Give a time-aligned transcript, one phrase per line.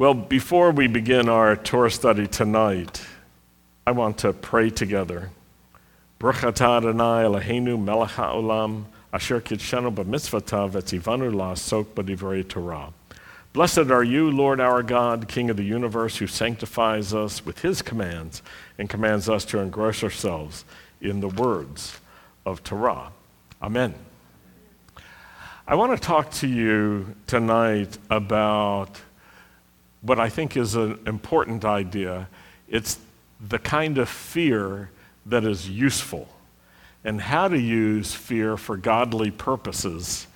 [0.00, 3.04] Well, before we begin our Torah study tonight,
[3.86, 5.28] I want to pray together.
[13.52, 17.82] Blessed are you, Lord our God, King of the universe, who sanctifies us with his
[17.82, 18.40] commands
[18.78, 20.64] and commands us to engross ourselves
[21.02, 22.00] in the words
[22.46, 23.12] of Torah.
[23.60, 23.92] Amen.
[25.68, 28.98] I want to talk to you tonight about
[30.02, 32.28] what I think is an important idea.
[32.68, 32.98] It's
[33.40, 34.90] the kind of fear
[35.26, 36.28] that is useful
[37.04, 40.26] and how to use fear for godly purposes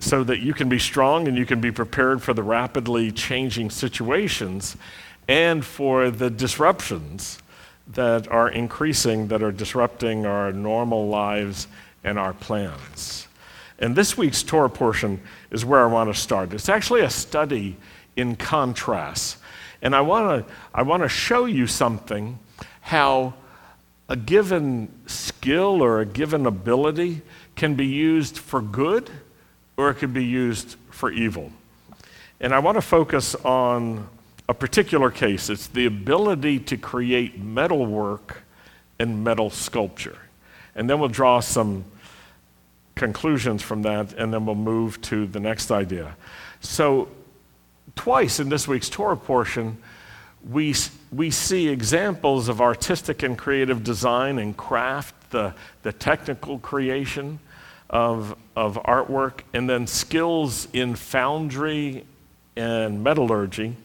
[0.00, 3.70] so that you can be strong and you can be prepared for the rapidly changing
[3.70, 4.76] situations
[5.28, 7.38] and for the disruptions
[7.86, 11.68] that are increasing, that are disrupting our normal lives
[12.02, 13.28] and our plans.
[13.78, 16.52] And this week's Torah portion is where I want to start.
[16.52, 17.76] It's actually a study
[18.16, 19.38] in contrast.
[19.82, 22.38] And I want to I want to show you something
[22.80, 23.34] how
[24.08, 27.22] a given skill or a given ability
[27.54, 29.10] can be used for good
[29.76, 31.52] or it could be used for evil.
[32.40, 34.08] And I want to focus on
[34.48, 35.48] a particular case.
[35.48, 38.42] It's the ability to create metal work
[38.98, 40.18] and metal sculpture.
[40.74, 41.84] And then we'll draw some
[42.94, 46.16] conclusions from that, and then we'll move to the next idea.
[46.60, 47.08] So,
[48.00, 49.76] twice in this week's Torah portion,
[50.48, 50.74] we,
[51.12, 57.40] we see examples of artistic and creative design and craft, the, the technical creation
[57.90, 62.06] of, of artwork, and then skills in foundry
[62.56, 63.76] and metallurgy,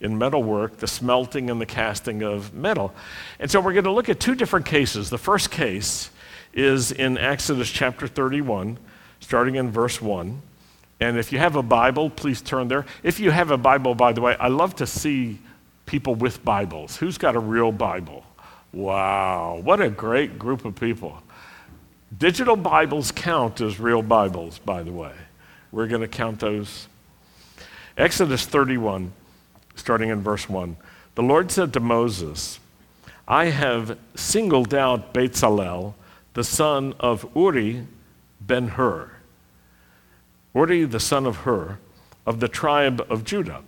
[0.00, 2.94] in metalwork, the smelting and the casting of metal.
[3.40, 5.10] And so we're going to look at two different cases.
[5.10, 6.10] The first case
[6.54, 8.78] is in Exodus chapter 31,
[9.18, 10.42] starting in verse 1.
[11.00, 12.84] And if you have a Bible, please turn there.
[13.02, 15.38] If you have a Bible, by the way, I love to see
[15.86, 16.96] people with Bibles.
[16.96, 18.24] Who's got a real Bible?
[18.72, 21.22] Wow, what a great group of people.
[22.16, 25.12] Digital Bibles count as real Bibles, by the way.
[25.70, 26.88] We're going to count those.
[27.96, 29.12] Exodus 31,
[29.76, 30.76] starting in verse 1.
[31.14, 32.60] The Lord said to Moses,
[33.26, 35.94] I have singled out Bezalel,
[36.34, 37.86] the son of Uri
[38.40, 39.10] ben Hur.
[40.54, 41.78] Uri, the son of Hur,
[42.26, 43.62] of the tribe of Judah.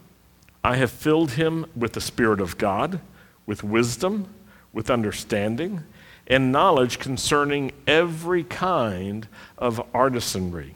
[0.63, 3.01] I have filled him with the Spirit of God,
[3.47, 4.29] with wisdom,
[4.73, 5.85] with understanding
[6.31, 9.27] and knowledge concerning every kind
[9.59, 10.75] of artisanry.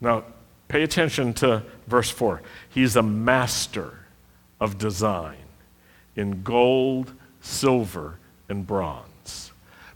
[0.00, 0.24] Now,
[0.66, 2.42] pay attention to verse 4.
[2.68, 4.00] He's a master
[4.60, 5.36] of design
[6.16, 8.18] in gold, silver,
[8.48, 9.52] and bronze.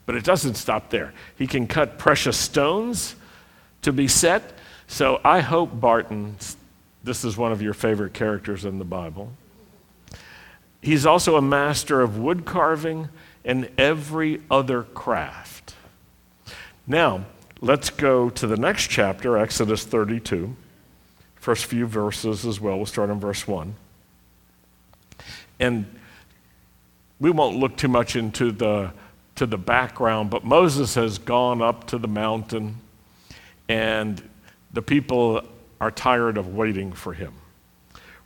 [0.06, 1.12] But it doesn't stop there.
[1.36, 3.16] He can cut precious stones
[3.82, 4.53] to be set.
[4.86, 6.36] So I hope, Barton,
[7.02, 9.32] this is one of your favorite characters in the Bible.
[10.80, 13.08] He's also a master of wood carving
[13.44, 15.74] and every other craft.
[16.86, 17.24] Now,
[17.60, 20.54] let's go to the next chapter, Exodus 32.
[21.36, 22.76] First few verses as well.
[22.76, 23.74] We'll start in verse 1.
[25.60, 25.86] And
[27.20, 28.92] we won't look too much into the,
[29.36, 32.76] to the background, but Moses has gone up to the mountain,
[33.68, 34.22] and
[34.74, 35.42] the people
[35.80, 37.32] are tired of waiting for him.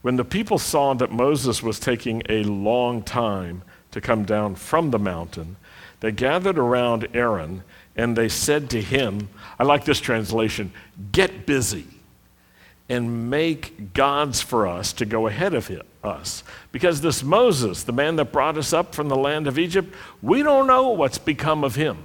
[0.03, 4.91] When the people saw that Moses was taking a long time to come down from
[4.91, 5.56] the mountain,
[6.00, 7.62] they gathered around Aaron
[7.97, 9.28] and they said to him,
[9.59, 10.72] I like this translation,
[11.12, 11.86] get busy
[12.88, 15.70] and make gods for us to go ahead of
[16.03, 16.42] us.
[16.72, 20.42] Because this Moses, the man that brought us up from the land of Egypt, we
[20.42, 21.98] don't know what's become of him.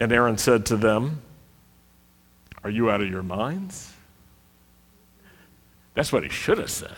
[0.00, 1.22] And Aaron said to them,
[2.64, 3.92] Are you out of your minds?
[5.94, 6.96] That's what he should have said.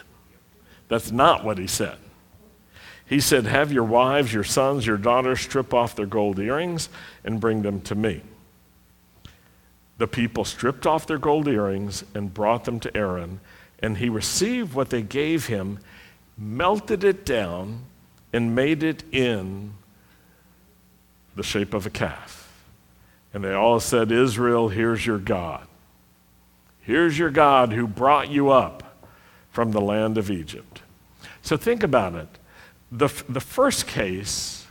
[0.89, 1.99] That's not what he said.
[3.07, 6.89] He said, Have your wives, your sons, your daughters strip off their gold earrings
[7.25, 8.23] and bring them to me.
[9.99, 13.41] The people stripped off their gold earrings and brought them to Aaron,
[13.81, 15.79] and he received what they gave him,
[16.39, 17.85] melted it down,
[18.33, 19.75] and made it in
[21.37, 22.40] the shape of a calf.
[23.33, 25.67] And they all said, Israel, here's your God.
[26.81, 29.07] Here's your God who brought you up
[29.51, 30.83] from the land of Egypt.
[31.43, 32.29] So think about it
[32.93, 34.67] the, the first case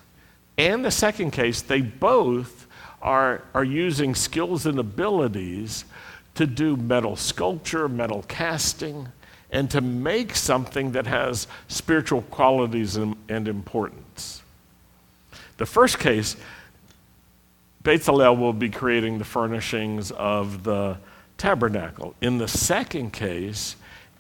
[0.58, 2.68] and the second case, they both
[3.02, 5.86] are, are using skills and abilities
[6.36, 9.08] to do metal sculpture, metal casting,
[9.52, 14.44] and to make something that has spiritual qualities and, and importance.
[15.58, 16.36] The first case,
[17.84, 20.98] Bezalel will be creating the furnishings of the
[21.38, 22.14] tabernacle.
[22.22, 23.76] In the second case,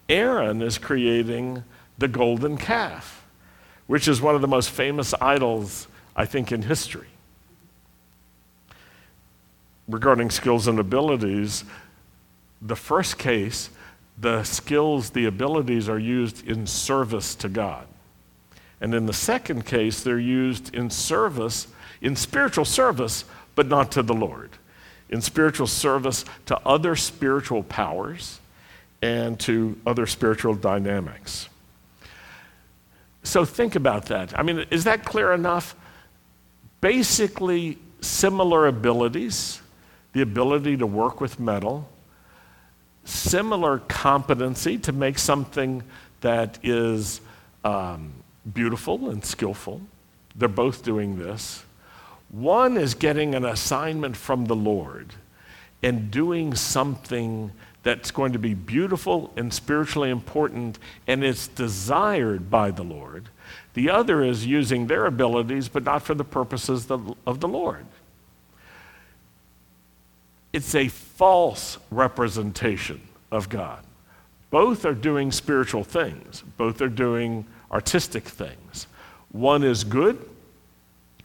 [0.08, 1.64] Aaron is creating
[1.98, 3.26] the golden calf,
[3.88, 7.08] which is one of the most famous idols, I think, in history.
[9.88, 11.66] Regarding skills and abilities,
[12.62, 13.70] the first case,
[14.18, 17.88] the skills, the abilities are used in service to God.
[18.82, 21.68] And in the second case, they're used in service,
[22.02, 23.26] in spiritual service,
[23.56, 24.52] but not to the Lord.
[25.10, 28.40] In spiritual service to other spiritual powers
[29.02, 31.50] and to other spiritual dynamics.
[33.24, 34.38] So think about that.
[34.38, 35.76] I mean, is that clear enough?
[36.82, 39.62] Basically, similar abilities,
[40.14, 41.90] the ability to work with metal,
[43.04, 45.84] similar competency to make something
[46.22, 47.22] that is
[47.64, 48.12] um,
[48.54, 49.82] beautiful and skillful.
[50.36, 51.64] They're both doing this.
[52.30, 55.16] One is getting an assignment from the Lord
[55.82, 57.52] and doing something
[57.84, 60.78] that's going to be beautiful and spiritually important
[61.08, 63.30] and it's desired by the Lord.
[63.74, 67.86] The other is using their abilities, but not for the purposes of the Lord.
[70.52, 73.84] It's a false representation of God.
[74.50, 78.88] Both are doing spiritual things, both are doing artistic things.
[79.32, 80.28] One is good,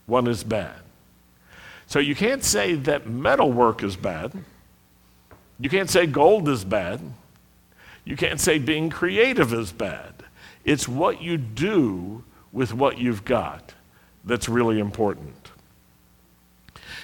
[0.05, 0.84] one is bad.
[1.87, 4.33] So you can't say that metal work is bad.
[5.59, 6.99] You can't say gold is bad.
[8.03, 10.13] You can't say being creative is bad.
[10.63, 13.73] It's what you do with what you've got
[14.23, 15.51] that's really important.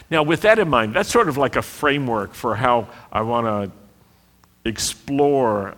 [0.09, 3.45] Now, with that in mind, that's sort of like a framework for how I want
[3.47, 5.75] to explore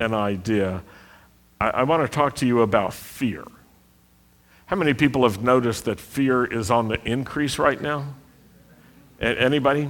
[0.00, 0.82] an idea.
[1.60, 3.44] I, I want to talk to you about fear.
[4.66, 8.14] How many people have noticed that fear is on the increase right now?
[9.20, 9.88] Anybody?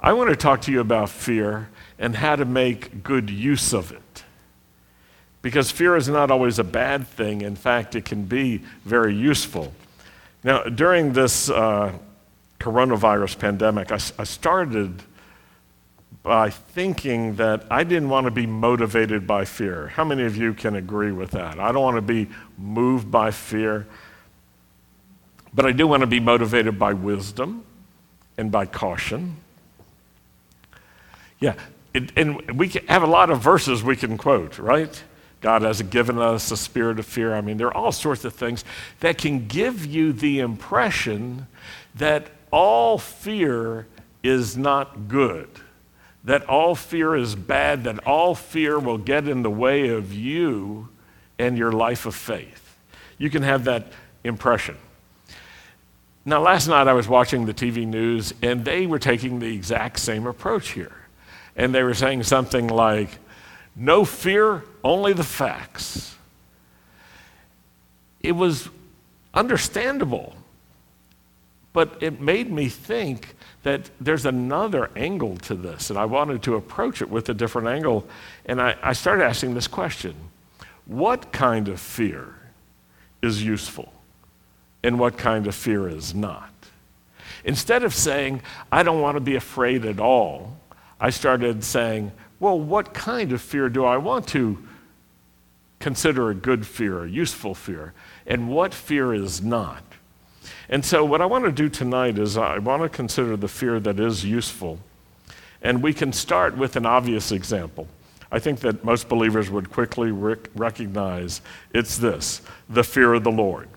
[0.00, 3.92] I want to talk to you about fear and how to make good use of
[3.92, 4.24] it.
[5.42, 7.42] Because fear is not always a bad thing.
[7.42, 9.72] In fact, it can be very useful.
[10.42, 11.92] Now, during this uh,
[12.58, 15.04] coronavirus pandemic, I, I started
[16.26, 19.86] by thinking that I didn't want to be motivated by fear.
[19.86, 21.60] How many of you can agree with that?
[21.60, 22.28] I don't want to be
[22.58, 23.86] moved by fear,
[25.54, 27.64] but I do want to be motivated by wisdom
[28.36, 29.36] and by caution.
[31.38, 31.54] Yeah,
[31.94, 35.00] it, and we have a lot of verses we can quote, right?
[35.40, 37.36] God hasn't given us a spirit of fear.
[37.36, 38.64] I mean, there are all sorts of things
[38.98, 41.46] that can give you the impression
[41.94, 43.86] that all fear
[44.24, 45.48] is not good,
[46.26, 50.88] that all fear is bad, that all fear will get in the way of you
[51.38, 52.76] and your life of faith.
[53.16, 53.86] You can have that
[54.24, 54.76] impression.
[56.24, 60.00] Now, last night I was watching the TV news, and they were taking the exact
[60.00, 60.96] same approach here.
[61.54, 63.20] And they were saying something like,
[63.76, 66.16] no fear, only the facts.
[68.20, 68.68] It was
[69.32, 70.34] understandable
[71.76, 76.54] but it made me think that there's another angle to this, and I wanted to
[76.54, 78.08] approach it with a different angle.
[78.46, 80.14] And I, I started asking this question
[80.86, 82.34] What kind of fear
[83.20, 83.92] is useful,
[84.82, 86.48] and what kind of fear is not?
[87.44, 88.40] Instead of saying,
[88.72, 90.56] I don't want to be afraid at all,
[90.98, 94.66] I started saying, well, what kind of fear do I want to
[95.78, 97.92] consider a good fear, a useful fear,
[98.26, 99.82] and what fear is not?
[100.68, 103.78] And so, what I want to do tonight is I want to consider the fear
[103.80, 104.78] that is useful.
[105.62, 107.88] And we can start with an obvious example.
[108.30, 111.40] I think that most believers would quickly rec- recognize
[111.72, 113.68] it's this the fear of the Lord.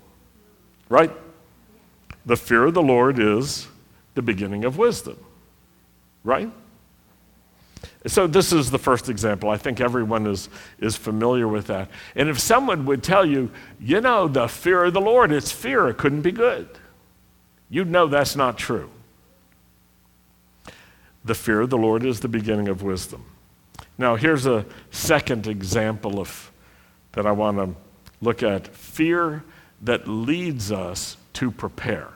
[0.89, 1.11] Right?
[2.25, 3.67] The fear of the Lord is
[4.15, 5.17] the beginning of wisdom.
[6.23, 6.51] Right?
[8.07, 9.49] So, this is the first example.
[9.49, 11.89] I think everyone is, is familiar with that.
[12.15, 15.87] And if someone would tell you, you know, the fear of the Lord, it's fear,
[15.89, 16.69] it couldn't be good,
[17.69, 18.89] you'd know that's not true.
[21.23, 23.25] The fear of the Lord is the beginning of wisdom.
[23.97, 26.51] Now, here's a second example of,
[27.11, 27.75] that I want to
[28.21, 29.43] look at fear
[29.81, 32.09] that leads us to prepare.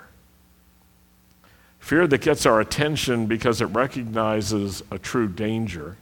[1.80, 5.98] Fear that gets our attention because it recognizes a true danger.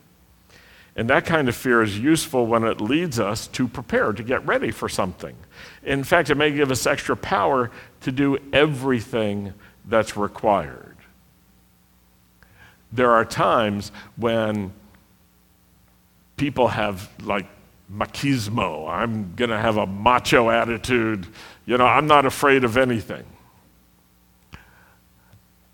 [1.01, 4.45] And that kind of fear is useful when it leads us to prepare, to get
[4.45, 5.35] ready for something.
[5.81, 10.95] In fact, it may give us extra power to do everything that's required.
[12.91, 14.73] There are times when
[16.37, 17.47] people have, like,
[17.91, 18.87] machismo.
[18.87, 21.25] I'm going to have a macho attitude.
[21.65, 23.23] You know, I'm not afraid of anything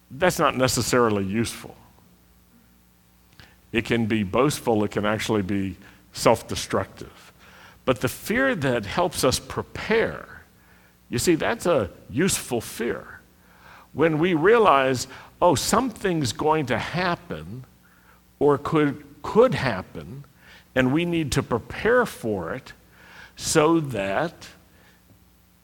[0.10, 1.76] that's not necessarily useful.
[3.72, 5.78] It can be boastful, it can actually be
[6.14, 7.34] self destructive.
[7.86, 10.44] But the fear that helps us prepare,
[11.10, 13.22] you see, that's a useful fear.
[13.94, 15.08] When we realize,
[15.42, 17.66] oh, something's going to happen
[18.40, 20.26] or could, could happen,
[20.76, 22.74] and we need to prepare for it
[23.36, 24.48] so that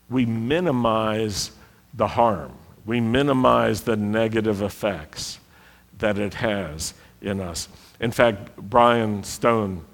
[0.08, 1.50] we minimize
[1.92, 2.52] the harm,
[2.86, 5.38] we minimize the negative effects
[5.98, 7.68] that it has in us.
[8.00, 9.84] In fact, Brian Stone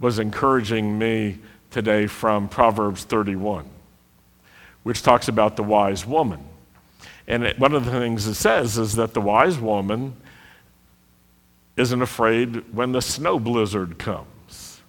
[0.00, 1.38] was encouraging me
[1.70, 3.68] today from Proverbs 31,
[4.82, 6.44] which talks about the wise woman.
[7.26, 10.16] And it, one of the things it says is that the wise woman
[11.76, 14.80] isn't afraid when the snow blizzard comes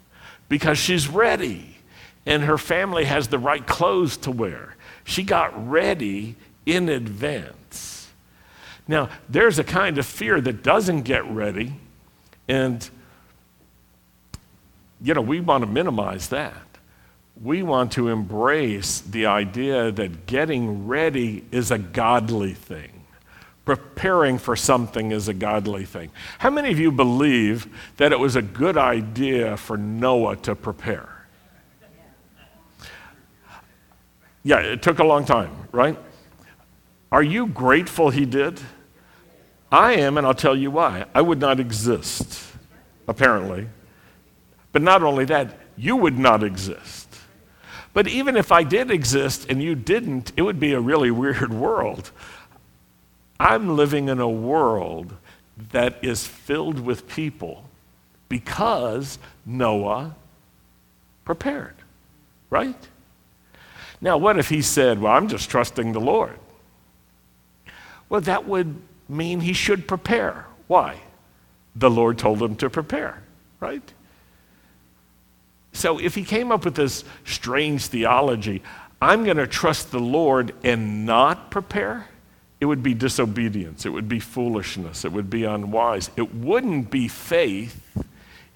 [0.49, 1.77] because she's ready
[2.25, 4.75] and her family has the right clothes to wear.
[5.03, 8.09] She got ready in advance.
[8.87, 11.73] Now, there's a kind of fear that doesn't get ready,
[12.47, 12.89] and
[15.03, 16.55] you know, we want to minimize that.
[17.41, 23.03] We want to embrace the idea that getting ready is a godly thing.
[23.65, 26.11] Preparing for something is a godly thing.
[26.39, 31.09] How many of you believe that it was a good idea for Noah to prepare?
[34.43, 35.97] Yeah, it took a long time, right?
[37.11, 38.59] Are you grateful he did?
[39.73, 41.05] I am, and I'll tell you why.
[41.15, 42.45] I would not exist,
[43.07, 43.67] apparently.
[44.71, 47.09] But not only that, you would not exist.
[47.91, 51.51] But even if I did exist and you didn't, it would be a really weird
[51.65, 52.11] world.
[53.39, 55.15] I'm living in a world
[55.71, 57.67] that is filled with people
[58.29, 60.15] because Noah
[61.25, 61.75] prepared,
[62.51, 62.87] right?
[63.99, 66.37] Now, what if he said, Well, I'm just trusting the Lord?
[68.07, 70.45] Well, that would mean he should prepare.
[70.67, 70.97] Why?
[71.75, 73.21] The Lord told him to prepare,
[73.59, 73.93] right?
[75.73, 78.61] So if he came up with this strange theology,
[79.01, 82.07] I'm going to trust the Lord and not prepare,
[82.61, 83.85] it would be disobedience.
[83.85, 85.03] It would be foolishness.
[85.03, 86.09] It would be unwise.
[86.15, 87.81] It wouldn't be faith.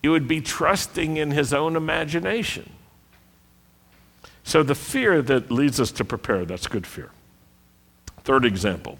[0.01, 2.71] It would be trusting in his own imagination.
[4.43, 7.09] So the fear that leads us to prepare, that's good fear.
[8.23, 8.97] Third example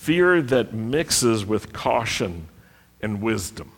[0.00, 2.48] fear that mixes with caution
[3.02, 3.70] and wisdom.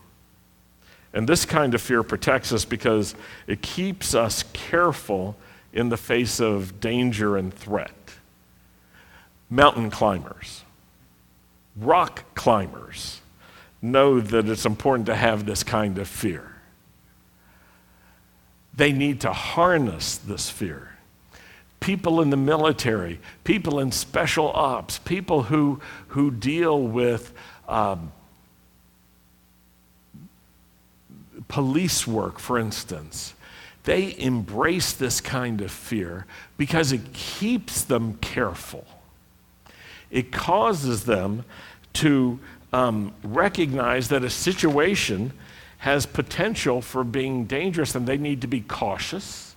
[1.12, 3.16] And this kind of fear protects us because
[3.48, 5.34] it keeps us careful
[5.72, 7.90] in the face of danger and threat.
[9.50, 10.62] Mountain climbers,
[11.76, 13.20] rock climbers
[13.82, 16.54] know that it's important to have this kind of fear.
[18.72, 20.91] They need to harness this fear.
[21.82, 27.32] People in the military, people in special ops, people who, who deal with
[27.68, 28.12] um,
[31.48, 33.34] police work, for instance,
[33.84, 36.24] they embrace this kind of fear
[36.56, 38.86] because it keeps them careful.
[40.10, 41.44] It causes them
[41.94, 42.38] to
[42.72, 45.32] um, recognize that a situation
[45.78, 49.51] has potential for being dangerous and they need to be cautious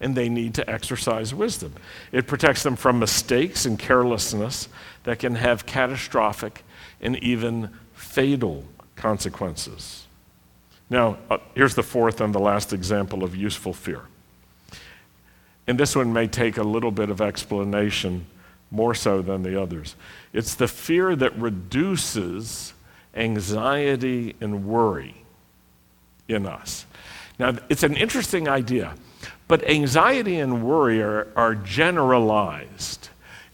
[0.00, 1.74] and they need to exercise wisdom.
[2.12, 4.68] It protects them from mistakes and carelessness
[5.04, 6.64] that can have catastrophic
[7.00, 8.64] and even fatal
[8.96, 10.06] consequences.
[10.90, 14.02] Now, uh, here's the fourth and the last example of useful fear.
[15.66, 18.26] And this one may take a little bit of explanation,
[18.70, 19.96] more so than the others.
[20.32, 22.72] It's the fear that reduces
[23.14, 25.14] anxiety and worry
[26.26, 26.86] in us.
[27.38, 28.94] Now, it's an interesting idea,
[29.48, 33.08] but anxiety and worry are, are generalized.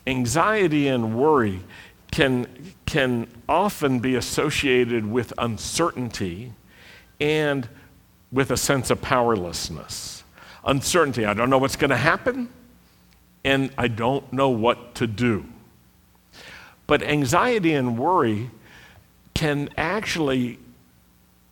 [0.07, 1.61] Anxiety and worry
[2.11, 6.53] can, can often be associated with uncertainty
[7.21, 7.69] and
[8.33, 10.25] with a sense of powerlessness.
[10.65, 12.49] Uncertainty, I don't know what's going to happen,
[13.45, 15.45] and I don't know what to do.
[16.89, 18.51] But anxiety and worry
[19.33, 20.59] can actually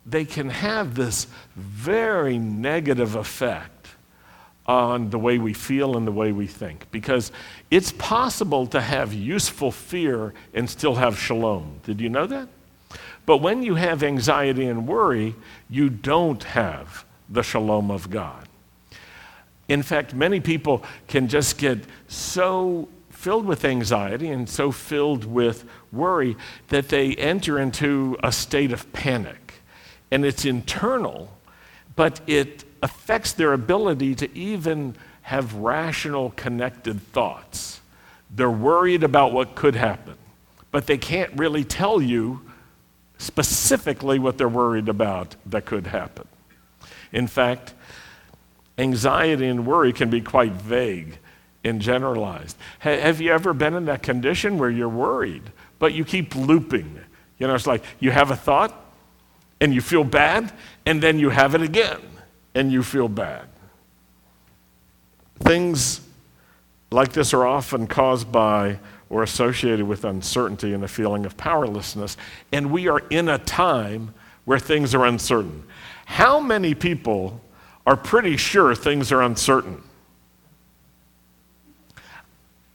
[0.05, 3.72] they can have this very negative effect
[4.65, 7.31] on the way we feel and the way we think because
[7.69, 11.79] it's possible to have useful fear and still have shalom.
[11.83, 12.47] Did you know that?
[13.25, 15.35] But when you have anxiety and worry,
[15.69, 18.47] you don't have the shalom of God.
[19.67, 25.63] In fact, many people can just get so filled with anxiety and so filled with
[25.91, 26.35] worry
[26.67, 29.53] that they enter into a state of panic.
[30.11, 31.31] And it's internal,
[31.95, 37.79] but it affects their ability to even have rational, connected thoughts.
[38.29, 40.15] They're worried about what could happen,
[40.69, 42.41] but they can't really tell you
[43.17, 46.27] specifically what they're worried about that could happen.
[47.13, 47.73] In fact,
[48.77, 51.19] anxiety and worry can be quite vague
[51.63, 52.57] and generalized.
[52.79, 55.43] have you ever been in that condition where you're worried,
[55.79, 56.99] but you keep looping?
[57.37, 58.77] You know, it's like you have a thought
[59.61, 60.51] and you feel bad,
[60.85, 62.01] and then you have it again
[62.55, 63.47] and you feel bad.
[65.39, 66.01] Things
[66.91, 68.79] like this are often caused by
[69.09, 72.17] or associated with uncertainty and a feeling of powerlessness,
[72.51, 74.13] and we are in a time
[74.45, 75.63] where things are uncertain.
[76.05, 77.41] How many people
[77.85, 79.81] are pretty sure things are uncertain?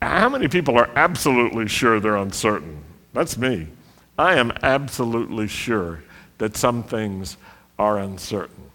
[0.01, 2.85] How many people are absolutely sure they're uncertain?
[3.13, 3.69] That's me.
[4.17, 6.05] I am absolutely sure
[6.39, 7.37] that some things
[7.79, 8.68] are uncertain.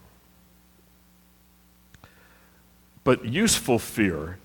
[3.04, 4.38] But useful fear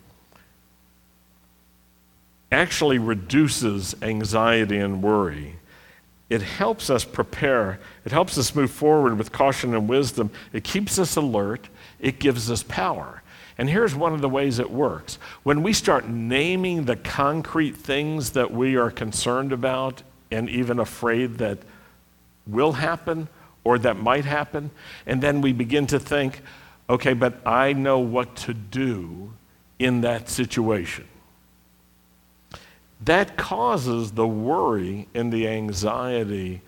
[2.51, 5.56] actually reduces anxiety and worry.
[6.30, 10.30] It helps us prepare, it helps us move forward with caution and wisdom.
[10.54, 13.24] It keeps us alert, it gives us power.
[13.58, 15.18] And here's one of the ways it works.
[15.44, 21.39] When we start naming the concrete things that we are concerned about and even afraid
[21.39, 21.58] that
[22.48, 23.28] will happen
[23.63, 24.72] or that might happen,
[25.06, 26.42] and then we begin to think,
[26.89, 29.34] okay, but I know what to do
[29.77, 31.05] in that situation.
[33.05, 36.62] That causes the worry and the anxiety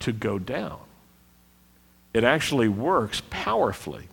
[0.00, 0.78] to go down.
[2.12, 4.08] It actually works powerfully.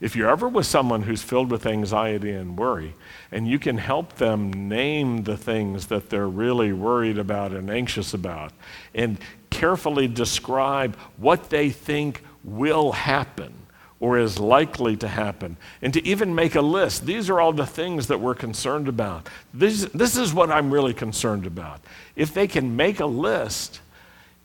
[0.00, 2.94] If you're ever with someone who's filled with anxiety and worry,
[3.30, 8.12] and you can help them name the things that they're really worried about and anxious
[8.12, 8.52] about,
[8.94, 13.52] and carefully describe what they think will happen
[13.98, 17.06] or is likely to happen, and to even make a list.
[17.06, 19.28] These are all the things that we're concerned about.
[19.54, 21.80] This, this is what I'm really concerned about.
[22.14, 23.80] If they can make a list,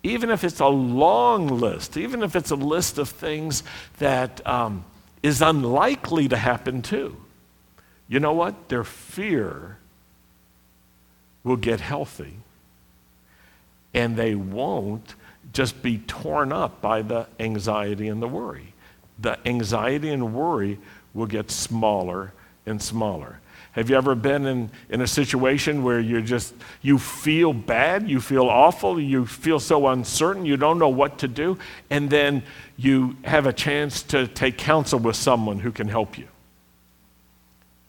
[0.04, 3.64] even if it's a long list, even if it's a list of things
[4.00, 4.86] that um,
[5.22, 7.18] is unlikely to happen too.
[8.08, 8.70] You know what?
[8.70, 9.78] Their fear
[11.44, 12.38] will get healthy
[13.94, 15.16] and they won't
[15.54, 18.71] just be torn up by the anxiety and the worry.
[19.22, 20.80] The anxiety and worry
[21.14, 22.34] will get smaller
[22.66, 23.40] and smaller.
[23.74, 28.20] Have you ever been in, in a situation where you just you feel bad, you
[28.20, 31.58] feel awful, you feel so uncertain, you don't know what to do,
[31.90, 32.44] and then
[32.76, 36.28] you have a chance to take counsel with someone who can help you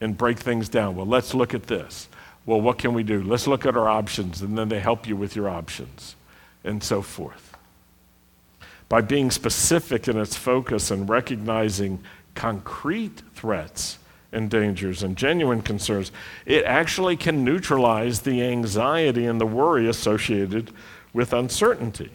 [0.01, 0.95] and break things down.
[0.95, 2.09] Well, let's look at this.
[2.47, 3.23] Well, what can we do?
[3.23, 6.15] Let's look at our options, and then they help you with your options,
[6.63, 7.52] and so forth.
[8.93, 13.97] By being specific in its focus and recognizing concrete threats
[14.33, 16.13] and dangers and genuine concerns,
[16.45, 20.75] it actually can neutralize the anxiety and the worry associated
[21.15, 22.11] with uncertainty.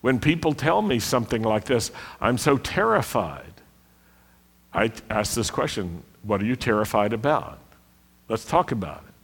[0.00, 3.54] When people tell me something like this, I'm so terrified.
[4.72, 7.58] I ask this question What are you terrified about?
[8.28, 9.14] Let's talk about it.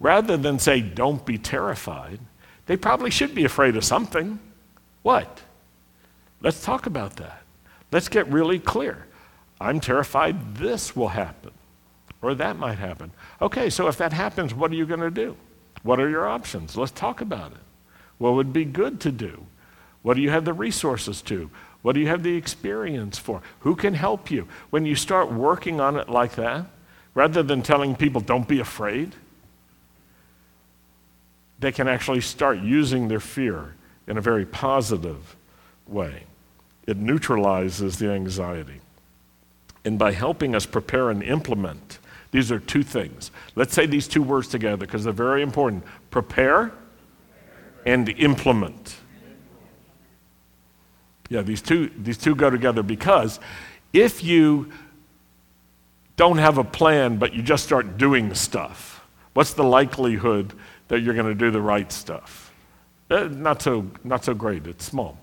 [0.00, 2.20] Rather than say, Don't be terrified,
[2.66, 4.38] they probably should be afraid of something.
[5.04, 5.42] What?
[6.40, 7.42] Let's talk about that.
[7.92, 9.06] Let's get really clear.
[9.60, 11.52] I'm terrified this will happen
[12.24, 13.12] or that might happen.
[13.42, 15.36] Okay, so if that happens, what are you going to do?
[15.82, 16.74] What are your options?
[16.74, 17.58] Let's talk about it.
[18.16, 19.46] What would be good to do?
[20.00, 21.50] What do you have the resources to?
[21.82, 23.42] What do you have the experience for?
[23.60, 24.48] Who can help you?
[24.70, 26.64] When you start working on it like that,
[27.12, 29.14] rather than telling people, don't be afraid,
[31.58, 33.74] they can actually start using their fear
[34.06, 35.36] in a very positive
[35.86, 36.24] way.
[36.86, 38.80] It neutralizes the anxiety
[39.84, 41.98] and by helping us prepare and implement.
[42.30, 43.30] These are two things.
[43.54, 46.72] Let's say these two words together because they're very important prepare
[47.86, 48.96] and implement.
[51.28, 53.40] Yeah, these two, these two go together because
[53.92, 54.72] if you
[56.16, 60.52] don't have a plan but you just start doing stuff, what's the likelihood
[60.88, 62.43] that you're going to do the right stuff?
[63.14, 65.16] Uh, not, so, not so great, it's small.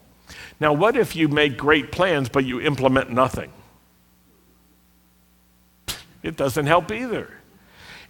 [0.61, 3.51] Now, what if you make great plans but you implement nothing?
[6.23, 7.29] It doesn't help either.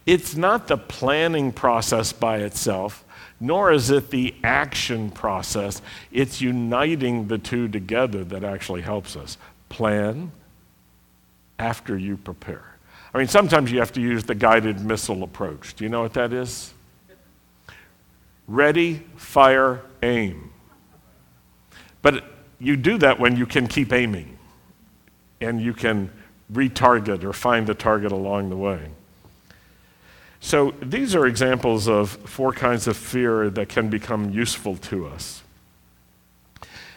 [0.06, 3.04] It's not the planning process by itself,
[3.39, 5.82] nor is it the action process.
[6.12, 9.39] It's uniting the two together that actually helps us.
[9.70, 10.32] Plan
[11.58, 12.78] after you prepare.
[13.15, 15.74] I mean, sometimes you have to use the guided missile approach.
[15.74, 16.74] Do you know what that is?
[18.52, 20.52] Ready, fire, aim.
[22.02, 22.26] But
[22.60, 24.38] you do that when you can keep aiming
[25.40, 26.12] and you can
[26.52, 28.90] retarget or find the target along the way.
[30.42, 35.44] So these are examples of four kinds of fear that can become useful to us.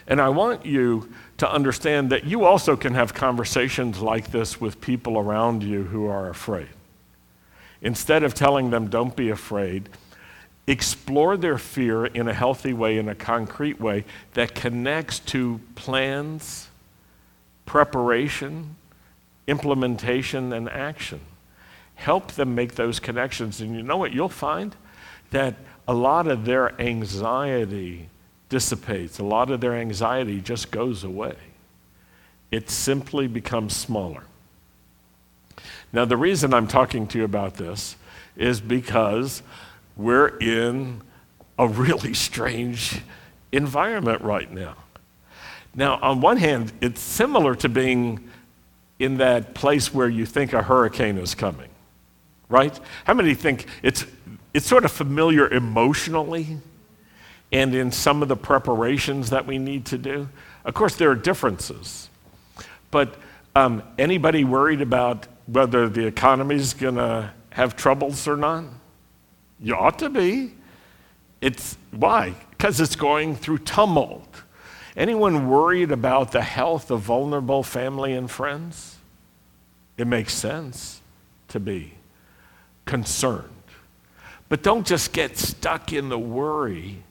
[0.08, 4.80] And I want you to understand that you also can have conversations like this with
[4.80, 6.70] people around you who are afraid.
[7.80, 9.88] Instead of telling them, don't be afraid,
[10.66, 16.68] explore their fear in a healthy way, in a concrete way that connects to plans,
[17.66, 18.76] preparation,
[19.46, 21.20] implementation, and action.
[21.96, 23.60] Help them make those connections.
[23.60, 24.74] And you know what you'll find?
[25.30, 25.54] That
[25.86, 28.08] a lot of their anxiety
[28.48, 31.36] dissipates, a lot of their anxiety just goes away.
[32.50, 34.24] It simply becomes smaller.
[35.92, 37.96] Now, the reason I'm talking to you about this
[38.36, 39.42] is because
[39.96, 41.02] we're in
[41.58, 43.00] a really strange
[43.52, 44.76] environment right now.
[45.74, 48.28] Now, on one hand, it's similar to being
[48.98, 51.68] in that place where you think a hurricane is coming,
[52.48, 52.78] right?
[53.04, 54.04] How many think it's,
[54.52, 56.58] it's sort of familiar emotionally
[57.52, 60.28] and in some of the preparations that we need to do?
[60.64, 62.08] Of course, there are differences.
[62.90, 63.16] But
[63.56, 68.64] um, anybody worried about whether the economy is going to have troubles or not?
[69.64, 70.52] You ought to be.
[71.40, 72.34] It's why?
[72.50, 74.42] Because it's going through tumult.
[74.94, 78.98] Anyone worried about the health of vulnerable family and friends?
[79.96, 81.00] It makes sense
[81.48, 81.94] to be
[82.84, 83.48] concerned.
[84.50, 87.02] But don't just get stuck in the worry,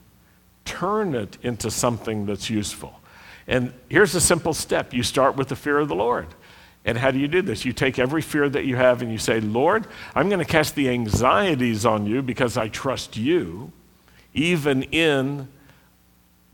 [0.64, 3.00] turn it into something that's useful.
[3.48, 6.28] And here's a simple step you start with the fear of the Lord.
[6.86, 7.64] And how do you do this?
[7.64, 10.76] You take every fear that you have and you say, Lord, I'm going to cast
[10.76, 13.72] the anxieties on you because I trust you,
[14.34, 15.48] even in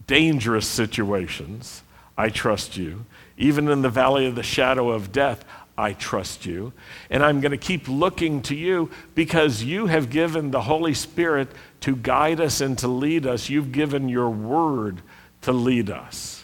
[0.05, 1.83] dangerous situations.
[2.17, 3.05] I trust you.
[3.37, 5.45] Even in the valley of the shadow of death,
[5.77, 6.73] I trust you.
[7.09, 11.47] And I'm going to keep looking to you because you have given the Holy Spirit
[11.81, 13.49] to guide us and to lead us.
[13.49, 15.01] You've given your word
[15.43, 16.38] to lead us.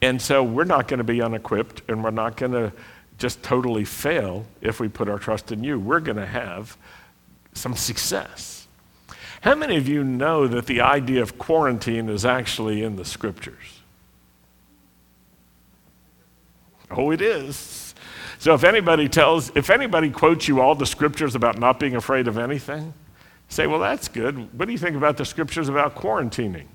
[0.00, 2.72] And so we're not going to be unequipped and we're not going to
[3.18, 5.78] just totally fail if we put our trust in you.
[5.78, 6.76] We're going to have
[7.52, 8.68] some success.
[9.40, 13.80] How many of you know that the idea of quarantine is actually in the scriptures?
[16.90, 17.94] Oh, it is.
[18.38, 22.28] So if anybody tells, if anybody quotes you all the scriptures about not being afraid
[22.28, 22.94] of anything,
[23.48, 24.56] say, well, that's good.
[24.58, 26.66] What do you think about the scriptures about quarantining?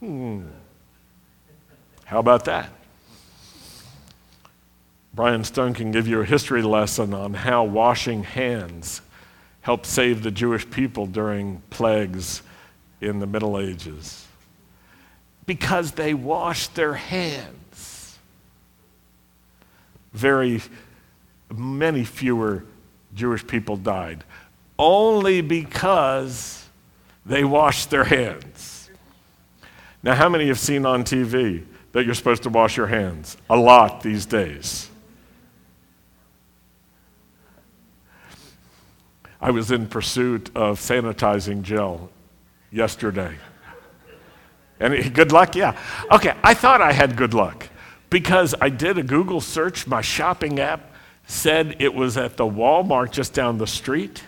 [0.00, 0.46] Hmm.
[2.12, 2.68] How about that?
[5.14, 9.00] Brian Stone can give you a history lesson on how washing hands
[9.62, 12.42] helped save the Jewish people during plagues
[13.00, 14.26] in the Middle Ages.
[15.46, 18.18] Because they washed their hands.
[20.12, 20.60] Very
[21.50, 22.62] many fewer
[23.14, 24.22] Jewish people died
[24.78, 26.68] only because
[27.24, 28.90] they washed their hands.
[30.02, 33.56] Now, how many have seen on TV that you're supposed to wash your hands a
[33.56, 34.88] lot these days.
[39.40, 42.10] I was in pursuit of sanitizing gel
[42.70, 43.36] yesterday.
[44.80, 45.54] Any good luck?
[45.54, 45.78] Yeah.
[46.10, 47.68] Okay, I thought I had good luck
[48.08, 49.86] because I did a Google search.
[49.86, 50.92] My shopping app
[51.26, 54.22] said it was at the Walmart just down the street,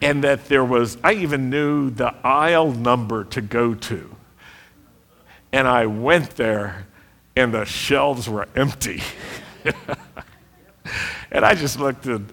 [0.00, 4.14] and that there was, I even knew the aisle number to go to.
[5.54, 6.84] And I went there,
[7.36, 9.00] and the shelves were empty.
[11.30, 12.32] and I just looked and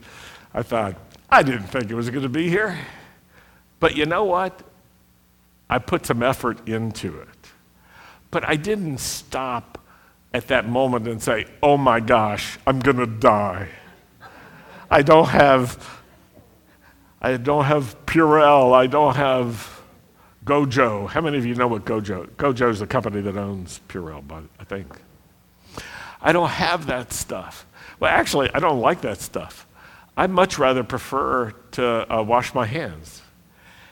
[0.55, 0.95] I thought,
[1.29, 2.79] I didn't think it was going to be here.
[3.79, 4.63] But you know what?
[5.69, 7.51] I put some effort into it.
[8.31, 9.77] But I didn't stop
[10.33, 13.69] at that moment and say, oh my gosh, I'm going to die.
[14.89, 16.01] I don't have.
[17.21, 18.73] I don't have Purell.
[18.73, 19.80] I don't have
[20.45, 21.07] Gojo.
[21.07, 22.27] How many of you know what Gojo?
[22.31, 24.87] Gojo is the company that owns Purell, but I think.
[26.21, 27.65] I don't have that stuff.
[27.99, 29.67] Well, actually, I don't like that stuff.
[30.17, 33.21] I much rather prefer to uh, wash my hands.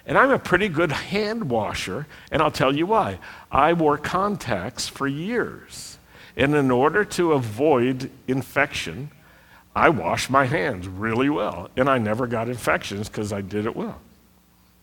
[0.06, 3.20] And I'm a pretty good hand washer, and I'll tell you why.
[3.52, 6.00] I wore contacts for years.
[6.36, 9.12] And in order to avoid infection,
[9.76, 11.70] I wash my hands really well.
[11.78, 14.02] And I never got infections because I did it well.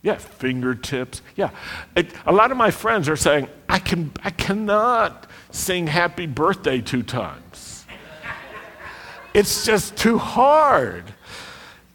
[0.07, 1.21] Yeah, fingertips.
[1.35, 1.51] Yeah.
[1.97, 6.81] It, a lot of my friends are saying, I, can, I cannot sing happy birthday
[6.81, 7.85] two times.
[9.35, 11.13] it's just too hard.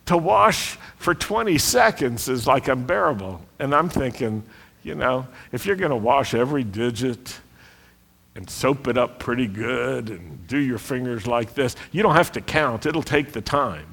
[0.08, 3.40] To wash for 20 seconds is like unbearable.
[3.60, 4.44] And I'm thinking,
[4.84, 7.40] you know, if you're going to wash every digit
[8.36, 12.34] and soap it up pretty good and do your fingers like this, you don't have
[12.34, 13.88] to count, it'll take the time.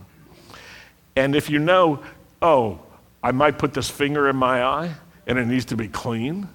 [1.14, 2.02] And if you know,
[2.42, 2.80] oh,
[3.22, 4.94] I might put this finger in my eye
[5.26, 6.48] and it needs to be clean.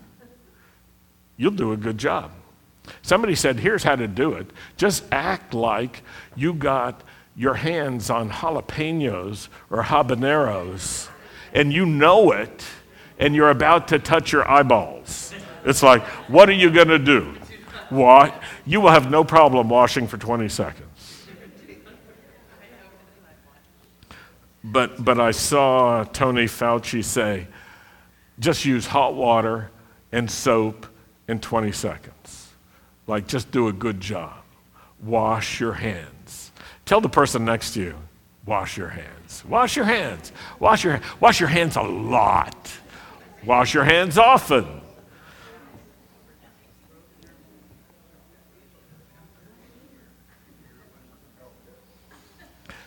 [1.38, 2.32] you'll do a good job.
[3.02, 4.48] Somebody said, here's how to do it.
[4.78, 6.04] Just act like
[6.36, 7.02] you got
[7.36, 11.10] your hands on jalapenos or habaneros
[11.54, 12.64] and you know it
[13.20, 15.34] and you're about to touch your eyeballs.
[15.66, 17.36] It's like, what are you going to do?
[17.90, 18.42] What?
[18.66, 20.93] You will have no problem washing for 20 seconds.
[24.64, 27.48] But, but I saw Tony Fauci say,
[28.40, 29.72] just use hot water
[30.12, 30.88] and soap
[31.28, 32.50] in 20 seconds.
[33.06, 34.44] Like, just do a good job.
[35.02, 36.52] Wash your hands.
[36.86, 37.96] Tell the person next to you,
[38.46, 39.44] wash your hands.
[39.46, 40.32] Wash your hands.
[40.60, 42.72] Wash your, wash your hands a lot.
[43.46, 44.83] Wash your hands often.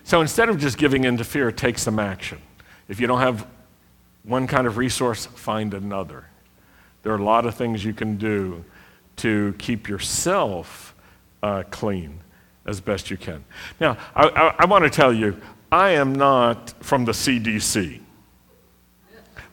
[0.07, 2.39] So instead of just giving in to fear, take some action.
[2.87, 3.45] If you don't have
[4.23, 6.29] one kind of resource, find another.
[7.03, 8.65] There are a lot of things you can do
[9.17, 10.95] to keep yourself
[11.43, 12.21] uh, clean
[12.67, 13.45] as best you can.
[13.81, 15.41] Now, I, I, I want to tell you,
[15.73, 18.01] I am not from the CDC,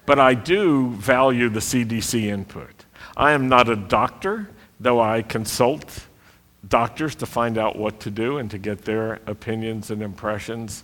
[0.06, 2.86] but I do value the CDC input.
[3.18, 6.06] I am not a doctor, though I consult
[6.68, 10.84] doctors to find out what to do and to get their opinions and impressions.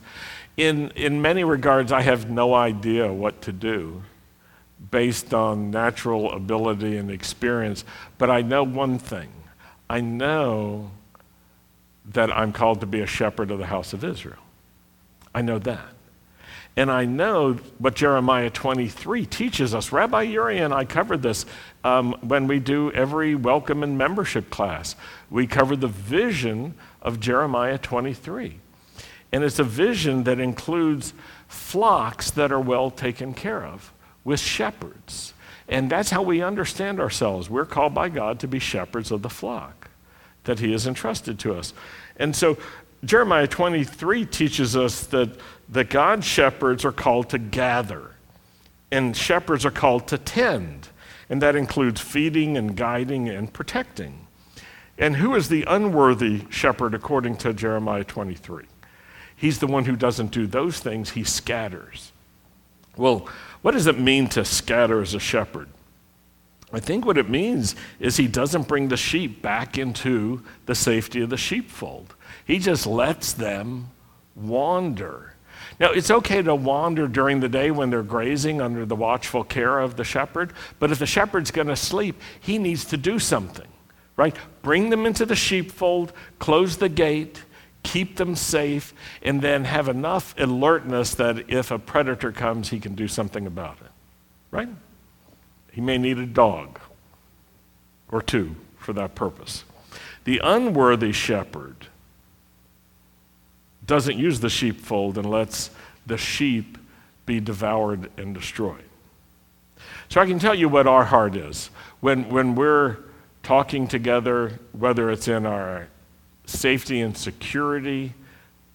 [0.57, 4.03] In, in many regards, I have no idea what to do
[4.91, 7.83] based on natural ability and experience,
[8.17, 9.29] but I know one thing.
[9.89, 10.91] I know
[12.05, 14.39] that I'm called to be a shepherd of the house of Israel.
[15.33, 15.93] I know that.
[16.75, 19.91] And I know what Jeremiah 23 teaches us.
[19.91, 21.45] Rabbi Uri and I covered this
[21.83, 24.95] um, when we do every welcome and membership class.
[25.29, 28.59] We cover the vision of Jeremiah 23.
[29.31, 31.13] And it's a vision that includes
[31.47, 33.91] flocks that are well taken care of
[34.23, 35.33] with shepherds.
[35.67, 37.49] And that's how we understand ourselves.
[37.49, 39.89] We're called by God to be shepherds of the flock
[40.45, 41.73] that He has entrusted to us.
[42.17, 42.57] And so
[43.05, 45.29] Jeremiah 23 teaches us that,
[45.69, 48.15] that God's shepherds are called to gather,
[48.91, 50.89] and shepherds are called to tend,
[51.29, 54.27] and that includes feeding and guiding and protecting.
[54.97, 58.65] And who is the unworthy shepherd according to Jeremiah 23?
[59.35, 62.11] He's the one who doesn't do those things, he scatters.
[62.97, 63.29] Well,
[63.61, 65.69] what does it mean to scatter as a shepherd?
[66.73, 71.21] I think what it means is he doesn't bring the sheep back into the safety
[71.21, 72.15] of the sheepfold.
[72.45, 73.91] He just lets them
[74.35, 75.33] wander.
[75.79, 79.79] Now, it's okay to wander during the day when they're grazing under the watchful care
[79.79, 83.67] of the shepherd, but if the shepherd's going to sleep, he needs to do something,
[84.15, 84.35] right?
[84.61, 87.43] Bring them into the sheepfold, close the gate,
[87.83, 92.95] keep them safe, and then have enough alertness that if a predator comes, he can
[92.95, 93.91] do something about it,
[94.51, 94.69] right?
[95.71, 96.79] He may need a dog
[98.11, 99.63] or two for that purpose.
[100.25, 101.87] The unworthy shepherd
[103.89, 105.71] doesn't use the sheepfold and lets
[106.05, 106.77] the sheep
[107.25, 108.83] be devoured and destroyed.
[110.09, 111.71] So I can tell you what our heart is.
[111.99, 112.97] When, when we're
[113.41, 115.87] talking together, whether it's in our
[116.45, 118.13] safety and security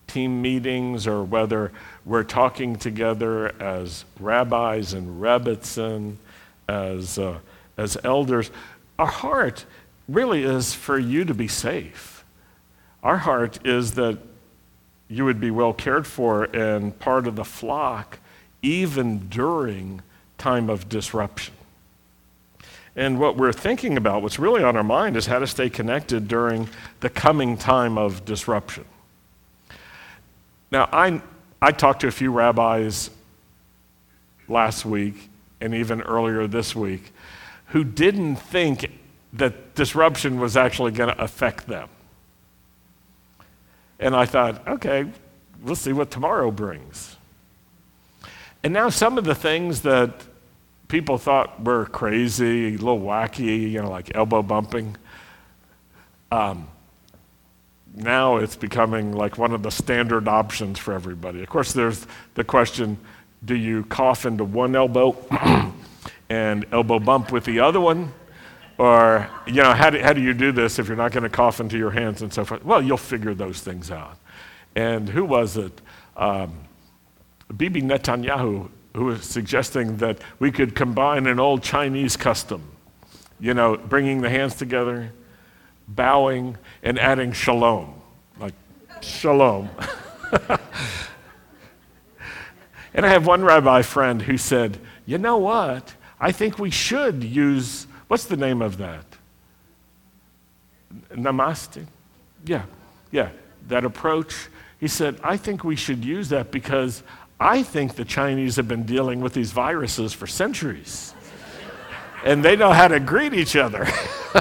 [0.08, 1.70] team meetings or whether
[2.04, 6.16] we're talking together as rabbis and rebbitzin
[6.68, 7.38] as, uh,
[7.76, 8.50] as elders,
[8.98, 9.64] our heart
[10.08, 12.24] really is for you to be safe.
[13.04, 14.18] Our heart is that
[15.08, 18.18] you would be well cared for and part of the flock
[18.62, 20.00] even during
[20.38, 21.54] time of disruption.
[22.96, 26.28] And what we're thinking about, what's really on our mind, is how to stay connected
[26.28, 26.68] during
[27.00, 28.84] the coming time of disruption.
[30.70, 31.20] Now, I,
[31.60, 33.10] I talked to a few rabbis
[34.48, 35.28] last week
[35.60, 37.12] and even earlier this week
[37.68, 38.90] who didn't think
[39.32, 41.88] that disruption was actually going to affect them.
[44.04, 45.06] And I thought, okay,
[45.62, 47.16] we'll see what tomorrow brings.
[48.62, 50.10] And now some of the things that
[50.88, 54.98] people thought were crazy, a little wacky, you know, like elbow bumping,
[56.30, 56.68] um,
[57.94, 61.42] now it's becoming like one of the standard options for everybody.
[61.42, 62.98] Of course, there's the question
[63.42, 65.16] do you cough into one elbow
[66.28, 68.12] and elbow bump with the other one?
[68.76, 71.28] Or, you know, how do, how do you do this if you're not going to
[71.28, 72.64] cough into your hands and so forth?
[72.64, 74.18] Well, you'll figure those things out.
[74.74, 75.80] And who was it?
[76.16, 76.54] Um,
[77.56, 82.62] Bibi Netanyahu, who was suggesting that we could combine an old Chinese custom,
[83.38, 85.12] you know, bringing the hands together,
[85.86, 87.94] bowing, and adding shalom.
[88.40, 88.54] Like,
[89.00, 89.70] shalom.
[92.94, 95.94] And I have one rabbi friend who said, You know what?
[96.20, 99.04] I think we should use, what's the name of that?
[101.12, 101.86] namaste.
[102.44, 102.62] Yeah,
[103.10, 103.30] yeah,
[103.68, 104.48] that approach.
[104.78, 107.02] He said, I think we should use that because
[107.40, 111.14] I think the Chinese have been dealing with these viruses for centuries.
[112.24, 113.86] and they know how to greet each other.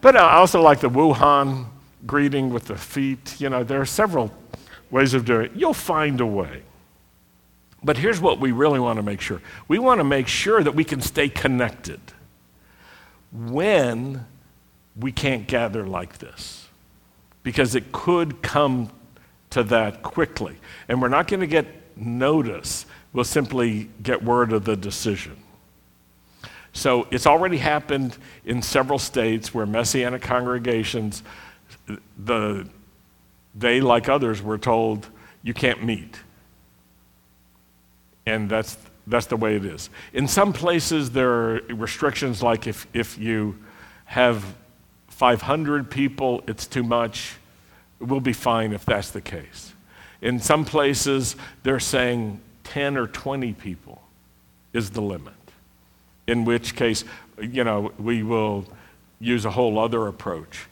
[0.00, 1.66] but I also like the Wuhan
[2.06, 3.40] greeting with the feet.
[3.40, 4.32] You know, there are several
[4.90, 5.52] ways of doing it.
[5.54, 6.62] You'll find a way.
[7.84, 10.74] But here's what we really want to make sure we want to make sure that
[10.74, 12.00] we can stay connected
[13.32, 14.26] when
[14.96, 16.68] we can't gather like this,
[17.42, 18.90] because it could come
[19.50, 20.56] to that quickly.
[20.88, 21.66] And we're not going to get
[21.96, 25.36] notice, we'll simply get word of the decision.
[26.72, 31.22] So it's already happened in several states where Messianic congregations,
[32.18, 32.68] the,
[33.54, 35.08] they, like others, were told,
[35.42, 36.18] you can't meet.
[38.26, 39.90] And that's, that's the way it is.
[40.12, 43.58] In some places, there are restrictions like if, if you
[44.06, 44.44] have
[45.08, 47.36] 500 people, it's too much.
[48.00, 49.72] We'll be fine if that's the case.
[50.20, 54.02] In some places, they're saying 10 or 20 people
[54.72, 55.34] is the limit,
[56.26, 57.04] in which case,
[57.40, 58.66] you know, we will
[59.20, 60.66] use a whole other approach.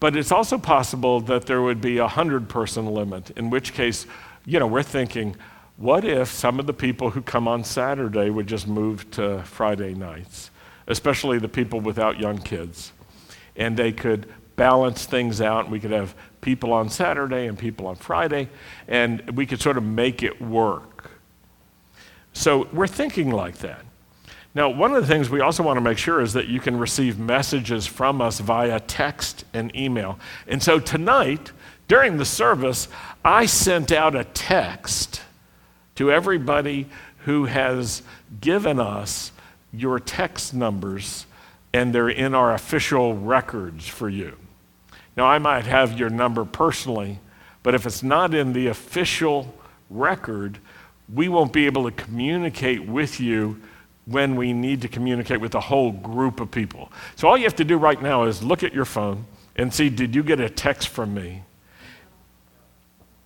[0.00, 4.06] But it's also possible that there would be a 100 person limit, in which case,
[4.44, 5.36] you know, we're thinking,
[5.76, 9.94] what if some of the people who come on Saturday would just move to Friday
[9.94, 10.50] nights,
[10.86, 12.92] especially the people without young kids?
[13.56, 15.68] And they could balance things out.
[15.68, 18.48] We could have people on Saturday and people on Friday,
[18.86, 21.10] and we could sort of make it work.
[22.32, 23.84] So we're thinking like that.
[24.54, 26.78] Now, one of the things we also want to make sure is that you can
[26.78, 30.18] receive messages from us via text and email.
[30.46, 31.50] And so tonight,
[31.88, 32.86] during the service,
[33.24, 35.22] I sent out a text
[35.96, 36.86] to everybody
[37.24, 38.02] who has
[38.40, 39.32] given us
[39.72, 41.26] your text numbers,
[41.72, 44.36] and they're in our official records for you.
[45.16, 47.20] Now, I might have your number personally,
[47.62, 49.54] but if it's not in the official
[49.90, 50.58] record,
[51.12, 53.60] we won't be able to communicate with you
[54.06, 56.92] when we need to communicate with a whole group of people.
[57.16, 59.24] So, all you have to do right now is look at your phone
[59.56, 61.42] and see did you get a text from me?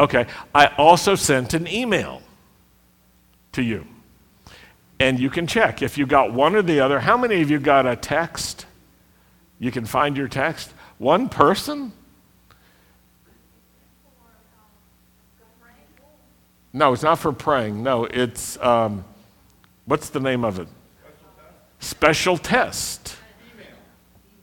[0.01, 2.23] Okay, I also sent an email
[3.59, 3.85] to you.
[5.01, 7.01] And you can check if you got one or the other.
[7.01, 8.67] How many of you got a text?
[9.59, 10.73] You can find your text.
[10.99, 11.93] One person?
[16.73, 17.83] No, it's not for praying.
[17.83, 19.05] No, it's, um,
[19.87, 20.69] what's the name of it?
[21.81, 23.17] Special test.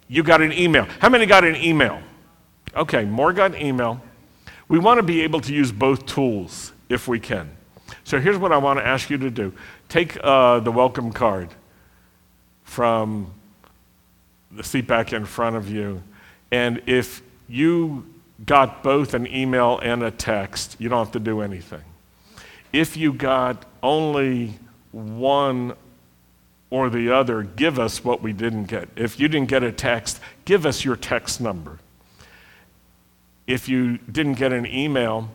[0.07, 0.87] You got an email.
[0.99, 2.01] How many got an email?
[2.75, 4.01] Okay, more got an email.
[4.67, 7.55] We want to be able to use both tools if we can.
[8.03, 9.53] So here's what I want to ask you to do
[9.89, 11.49] take uh, the welcome card
[12.63, 13.33] from
[14.51, 16.01] the seat back in front of you,
[16.51, 18.05] and if you
[18.45, 21.83] got both an email and a text, you don't have to do anything.
[22.73, 24.59] If you got only
[24.91, 25.75] one
[26.69, 28.89] or the other, give us what we didn't get.
[28.95, 31.79] If you didn't get a text, give us your text number.
[33.47, 35.29] If you didn't get an email,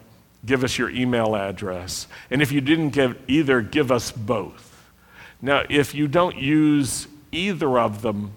[0.44, 2.06] give us your email address.
[2.30, 4.90] And if you didn't give either, give us both.
[5.42, 8.32] Now, if you don't use either of them,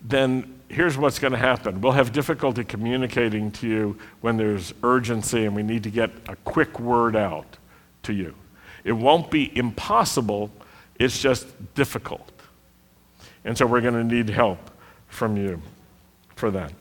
[0.00, 1.80] then here's what's going to happen.
[1.80, 6.36] We'll have difficulty communicating to you when there's urgency and we need to get a
[6.36, 7.58] quick word out
[8.04, 8.34] to you.
[8.84, 10.50] It won't be impossible,
[10.98, 12.30] it's just difficult.
[13.44, 14.70] And so we're going to need help
[15.08, 15.60] from you
[16.34, 16.72] for that.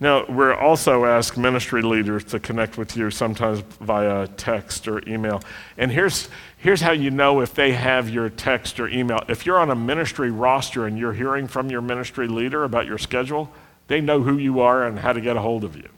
[0.00, 5.42] Now, we're also asked ministry leaders to connect with you sometimes via text or email.
[5.76, 9.24] And here's, here's how you know if they have your text or email.
[9.28, 12.98] If you're on a ministry roster and you're hearing from your ministry leader about your
[12.98, 13.50] schedule,
[13.88, 15.88] they know who you are and how to get a hold of you.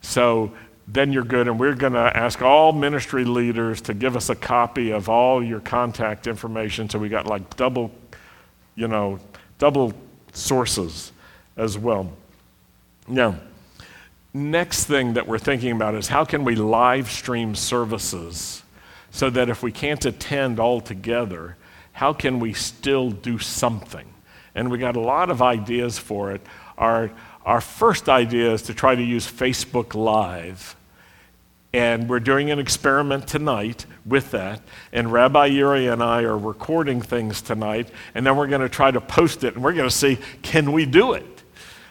[0.00, 0.52] So
[0.86, 1.48] then you're good.
[1.48, 5.42] And we're going to ask all ministry leaders to give us a copy of all
[5.42, 6.88] your contact information.
[6.88, 7.90] So we got like double,
[8.76, 9.18] you know,
[9.58, 9.94] double
[10.32, 11.10] sources
[11.56, 12.12] as well.
[13.08, 13.36] Now,
[14.34, 18.62] next thing that we're thinking about is how can we live stream services
[19.10, 21.56] so that if we can't attend all together,
[21.92, 24.06] how can we still do something?
[24.54, 26.40] And we got a lot of ideas for it.
[26.76, 27.10] Our,
[27.44, 30.76] our first idea is to try to use Facebook Live.
[31.72, 34.60] And we're doing an experiment tonight with that.
[34.92, 37.88] And Rabbi Yuri and I are recording things tonight.
[38.14, 39.54] And then we're going to try to post it.
[39.54, 41.35] And we're going to see can we do it?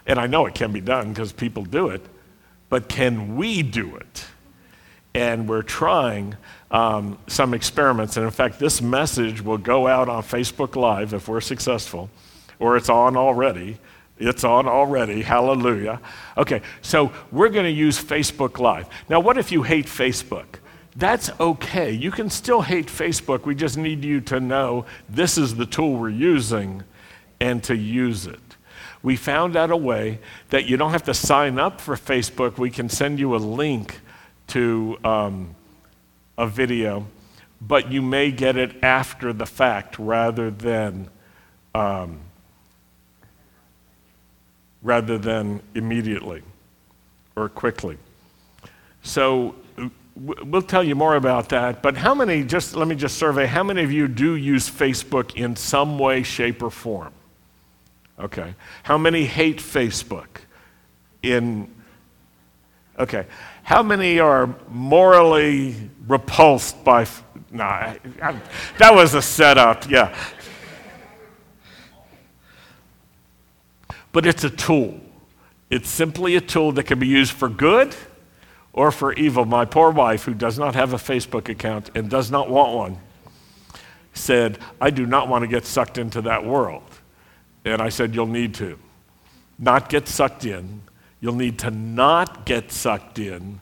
[0.06, 2.02] And I know it can be done because people do it,
[2.70, 4.26] but can we do it?
[5.14, 6.36] And we're trying
[6.72, 8.18] um, some experiments.
[8.18, 12.10] And in fact, this message will go out on Facebook Live if we're successful,
[12.60, 13.78] or it's on already.
[14.18, 15.22] It's on already.
[15.22, 16.00] Hallelujah.
[16.38, 18.88] Okay, so we're going to use Facebook Live.
[19.10, 20.60] Now, what if you hate Facebook?
[20.96, 21.92] That's okay.
[21.92, 23.46] You can still hate Facebook.
[23.46, 26.84] We just need you to know this is the tool we're using
[27.42, 28.40] and to use it.
[29.06, 30.18] We found out a way
[30.50, 32.58] that you don't have to sign up for Facebook.
[32.58, 34.00] We can send you a link
[34.48, 35.56] to um,
[36.40, 37.06] a video,
[37.62, 41.10] but you may get it after the fact rather than.
[41.76, 42.22] Um,
[44.82, 46.42] rather than immediately
[47.36, 48.00] or quickly.
[49.04, 49.56] So
[50.16, 51.84] we'll tell you more about that.
[51.84, 55.36] But how many, just let me just survey, how many of you do use Facebook
[55.36, 57.14] in some way, shape, or form?
[58.20, 58.56] Okay.
[58.84, 60.28] How many hate Facebook
[61.22, 61.70] in,
[62.98, 63.26] okay.
[63.64, 65.76] How many are morally
[66.08, 67.06] repulsed by,
[67.52, 67.94] no, nah,
[68.78, 70.16] that was a setup, yeah.
[74.16, 75.02] but it's a tool.
[75.70, 77.94] It's simply a tool that can be used for good
[78.72, 79.44] or for evil.
[79.44, 82.98] My poor wife, who does not have a Facebook account and does not want one,
[84.14, 86.95] said, I do not want to get sucked into that world.
[87.66, 88.80] And I said, You'll need to.
[89.60, 90.84] Not get sucked in.
[91.20, 93.62] You'll need to not get sucked in.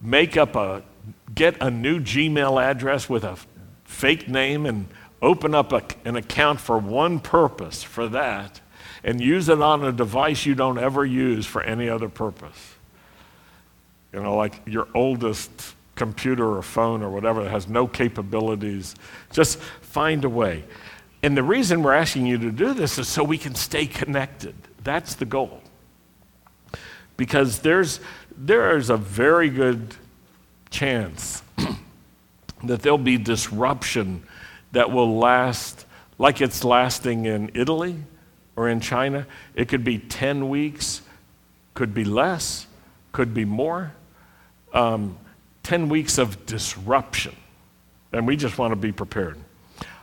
[0.00, 0.82] Make up a,
[1.34, 3.36] get a new Gmail address with a
[3.84, 4.88] fake name and
[5.20, 8.60] open up a, an account for one purpose for that
[9.04, 12.74] and use it on a device you don't ever use for any other purpose.
[14.12, 15.50] You know, like your oldest
[15.94, 18.94] computer or phone or whatever that has no capabilities.
[19.32, 20.64] Just find a way.
[21.22, 24.54] And the reason we're asking you to do this is so we can stay connected.
[24.82, 25.60] That's the goal.
[27.16, 28.00] Because there's,
[28.36, 29.94] there is a very good
[30.70, 31.42] chance
[32.64, 34.22] that there'll be disruption
[34.72, 35.84] that will last
[36.20, 37.96] like it's lasting in Italy
[38.54, 41.00] or in China, it could be 10 weeks,
[41.72, 42.66] could be less,
[43.10, 43.94] could be more.
[44.74, 45.16] Um,
[45.62, 47.34] 10 weeks of disruption.
[48.12, 49.38] And we just want to be prepared.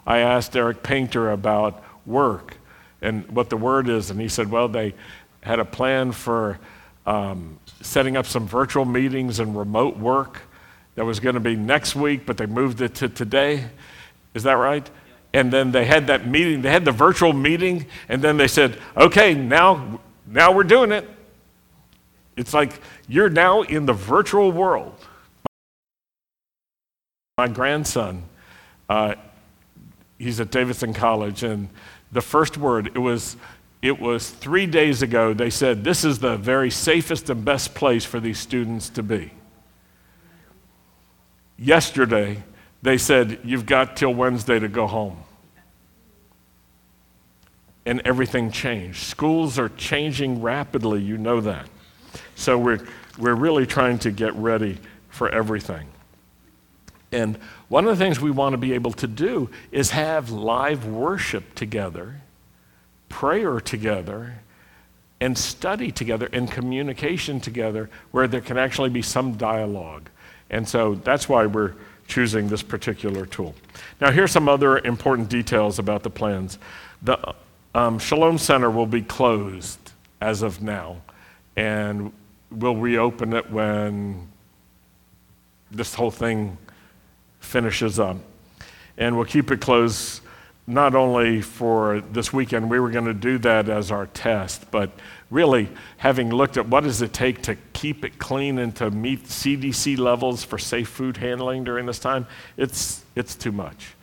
[0.07, 2.57] I asked Eric Painter about work
[3.01, 4.95] and what the word is, and he said, well, they
[5.41, 6.57] had a plan for
[7.05, 10.41] um, setting up some virtual meetings and remote work
[10.95, 13.65] that was going to be next week, but they moved it to today.
[14.33, 14.89] Is that right?
[15.33, 18.77] and then they had that meeting, they had the virtual meeting, and then they said,
[18.95, 21.07] okay, now, now we're doing it.
[22.35, 24.95] It's like you're now in the virtual world.
[27.37, 28.23] My grandson,
[28.89, 29.15] uh,
[30.17, 31.69] he's at Davidson College, and
[32.11, 33.37] the first word, it was,
[33.81, 38.05] it was three days ago, they said, this is the very safest and best place
[38.05, 39.31] for these students to be.
[41.57, 42.43] Yesterday,
[42.81, 45.17] they said, You've got till Wednesday to go home
[47.87, 48.97] and everything changed.
[48.97, 51.67] Schools are changing rapidly, you know that.
[52.35, 52.85] So we're,
[53.17, 54.77] we're really trying to get ready
[55.09, 55.87] for everything.
[57.11, 57.37] And
[57.69, 61.55] one of the things we want to be able to do is have live worship
[61.55, 62.21] together,
[63.07, 64.39] prayer together,
[65.19, 70.09] and study together and communication together where there can actually be some dialogue.
[70.49, 71.73] And so that's why we're
[72.07, 73.55] choosing this particular tool.
[73.99, 76.57] Now, here's some other important details about the plans.
[77.01, 77.35] The
[77.75, 79.79] um, Shalom Center will be closed
[80.21, 80.97] as of now,
[81.55, 82.11] and
[82.49, 84.27] we'll reopen it when
[85.69, 86.57] this whole thing
[87.47, 88.17] finishes up.
[88.97, 90.21] And we'll keep it closed
[90.69, 94.91] not only for this weekend, we were going to do that as our test, but
[95.31, 99.23] really having looked at what does it take to keep it clean and to meet
[99.23, 102.27] CDC levels for safe food handling during this time,
[102.57, 103.95] it's, it's too much.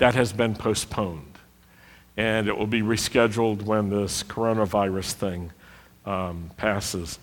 [0.00, 1.38] That has been postponed.
[2.16, 5.52] And it will be rescheduled when this coronavirus thing
[6.06, 7.18] um, passes.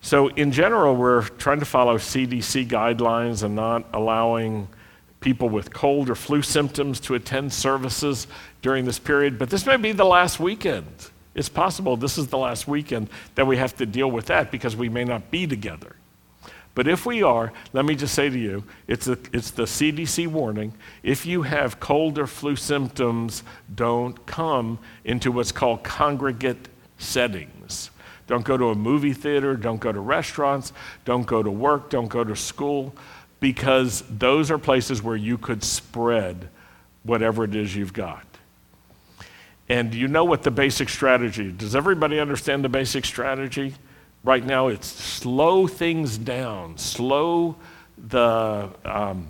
[0.00, 4.66] So, in general, we're trying to follow CDC guidelines and not allowing
[5.20, 8.26] people with cold or flu symptoms to attend services
[8.62, 9.38] during this period.
[9.38, 10.88] But this may be the last weekend.
[11.36, 14.74] It's possible this is the last weekend that we have to deal with that because
[14.74, 15.94] we may not be together.
[16.74, 20.26] But if we are, let me just say to you, it's, a, it's the CDC
[20.26, 20.72] warning.
[21.02, 23.42] If you have cold or flu symptoms,
[23.74, 26.68] don't come into what's called congregate
[26.98, 27.90] settings.
[28.26, 30.72] Don't go to a movie theater, don't go to restaurants,
[31.04, 32.94] don't go to work, don't go to school,
[33.40, 36.48] because those are places where you could spread
[37.02, 38.24] whatever it is you've got.
[39.68, 41.52] And you know what the basic strategy?
[41.52, 43.74] Does everybody understand the basic strategy?
[44.24, 47.56] Right now, it's slow things down, slow
[47.98, 49.28] the, um,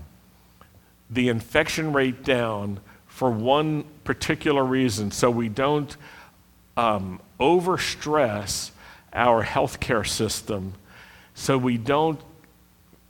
[1.08, 5.10] the infection rate down for one particular reason.
[5.10, 5.96] So we don't
[6.76, 8.70] um, overstress
[9.14, 10.74] our healthcare system,
[11.34, 12.20] so we don't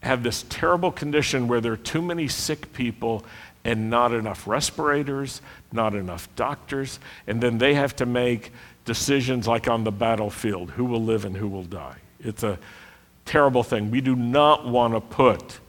[0.03, 3.24] have this terrible condition where there are too many sick people
[3.64, 8.53] and not enough respirators, not enough doctors, and then they have to make
[8.85, 11.97] decisions like on the battlefield who will live and who will die.
[12.20, 12.59] It's a
[13.24, 13.91] terrible thing.
[13.91, 15.61] We do not want to put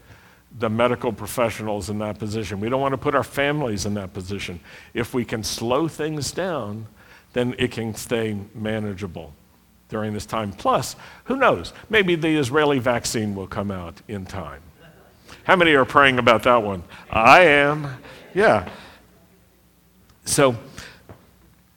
[0.59, 2.59] the medical professionals in that position.
[2.59, 4.59] We don't want to put our families in that position.
[4.93, 6.88] If we can slow things down,
[7.34, 9.34] then it can stay manageable
[9.89, 10.51] during this time.
[10.51, 10.95] Plus,
[11.26, 11.74] who knows?
[11.89, 14.61] Maybe the Israeli vaccine will come out in time.
[15.43, 16.84] How many are praying about that one?
[17.09, 17.88] I am.
[18.34, 18.70] Yeah.
[20.26, 20.55] So,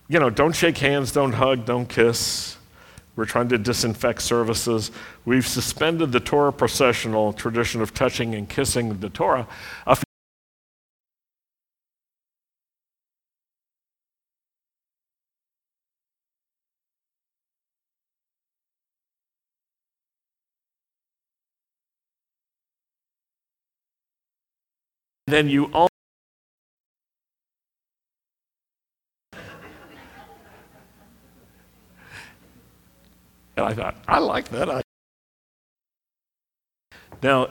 [0.09, 2.57] you know, don't shake hands, don't hug, don't kiss.
[3.16, 4.90] We're trying to disinfect services.
[5.24, 9.48] We've suspended the Torah processional tradition of touching and kissing the Torah.
[25.28, 25.88] then you all
[33.57, 34.70] And I thought, I like that.
[34.70, 34.82] I...
[37.22, 37.48] Now,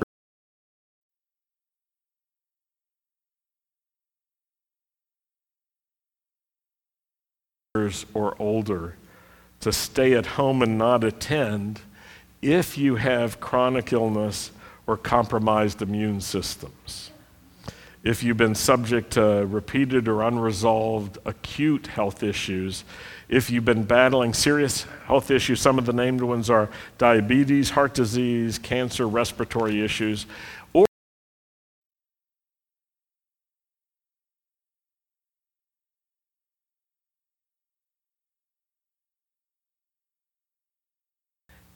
[8.13, 8.95] or older
[9.59, 11.81] to stay at home and not attend
[12.41, 14.51] if you have chronic illness
[14.87, 17.11] or compromised immune systems.
[18.03, 22.83] If you've been subject to repeated or unresolved acute health issues,
[23.27, 27.93] if you've been battling serious health issues, some of the named ones are diabetes, heart
[27.93, 30.25] disease, cancer, respiratory issues,
[30.73, 30.85] or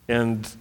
[0.07, 0.55] and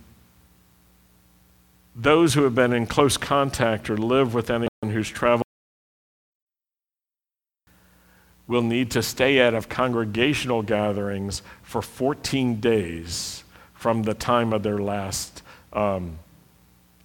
[1.94, 5.47] those who have been in close contact or live with anyone who's traveled
[8.48, 13.44] will need to stay out of congregational gatherings for 14 days
[13.74, 15.42] from the time of their last
[15.74, 16.18] um,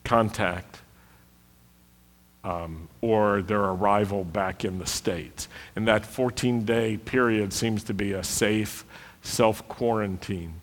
[0.05, 0.79] contact
[2.45, 5.47] um, or their arrival back in the States.
[5.75, 8.85] And that 14 day period seems to be a safe
[9.21, 10.55] self quarantine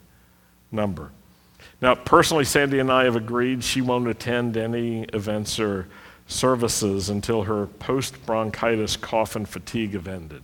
[0.72, 1.10] number.
[1.82, 5.88] Now, personally, Sandy and I have agreed she won't attend any events or
[6.26, 10.42] services until her post bronchitis cough and fatigue have ended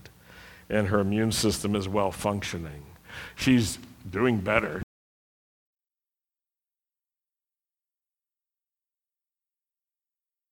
[0.68, 2.82] and her immune system is well functioning.
[3.34, 3.78] She's
[4.10, 4.82] doing better.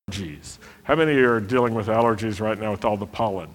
[0.09, 0.57] Allergies.
[0.83, 3.49] How many are dealing with allergies right now with all the pollen?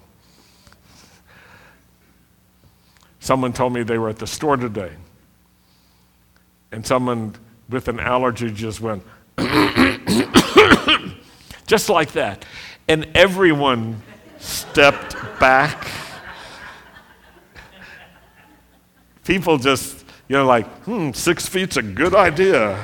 [3.19, 4.91] Someone told me they were at the store today,
[6.71, 7.35] and someone
[7.69, 9.03] with an allergy just went,
[11.67, 12.43] just like that.
[12.87, 14.01] And everyone
[14.39, 15.87] stepped back
[19.23, 22.79] people just, you know, like, hmm, six feet's a good idea.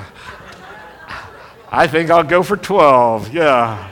[1.70, 3.34] I think I'll go for 12.
[3.34, 3.92] Yeah.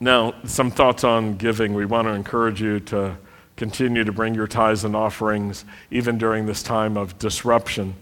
[0.00, 1.74] Now, some thoughts on giving.
[1.74, 3.16] We want to encourage you to
[3.56, 7.94] continue to bring your tithes and offerings even during this time of disruption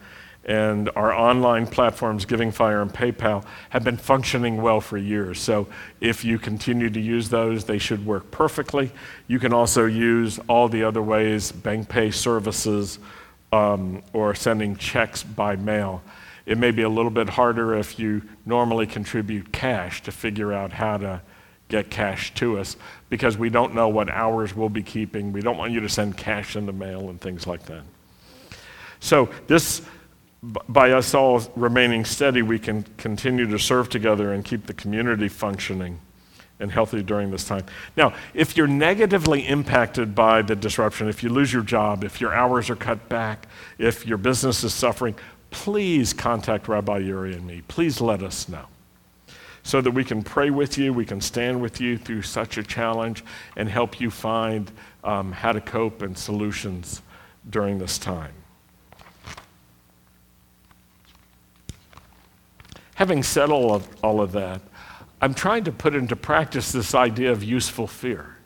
[0.50, 5.38] and our online platforms, Giving Fire and PayPal, have been functioning well for years.
[5.38, 5.68] So
[6.00, 8.90] if you continue to use those, they should work perfectly.
[9.28, 12.98] You can also use all the other ways, bank pay services,
[13.52, 16.02] um, or sending checks by mail.
[16.46, 20.72] It may be a little bit harder if you normally contribute cash to figure out
[20.72, 21.22] how to
[21.68, 22.76] get cash to us
[23.08, 25.32] because we don't know what hours we'll be keeping.
[25.32, 27.84] We don't want you to send cash in the mail and things like that.
[28.98, 29.82] So this
[30.42, 35.28] by us all remaining steady, we can continue to serve together and keep the community
[35.28, 36.00] functioning
[36.58, 37.64] and healthy during this time.
[37.96, 42.34] Now, if you're negatively impacted by the disruption, if you lose your job, if your
[42.34, 45.14] hours are cut back, if your business is suffering,
[45.50, 47.62] please contact Rabbi Yuri and me.
[47.68, 48.66] Please let us know
[49.62, 52.62] so that we can pray with you, we can stand with you through such a
[52.62, 53.22] challenge,
[53.56, 54.70] and help you find
[55.04, 57.02] um, how to cope and solutions
[57.48, 58.32] during this time.
[63.00, 64.60] Having said all of, all of that,
[65.22, 68.36] I'm trying to put into practice this idea of useful fear.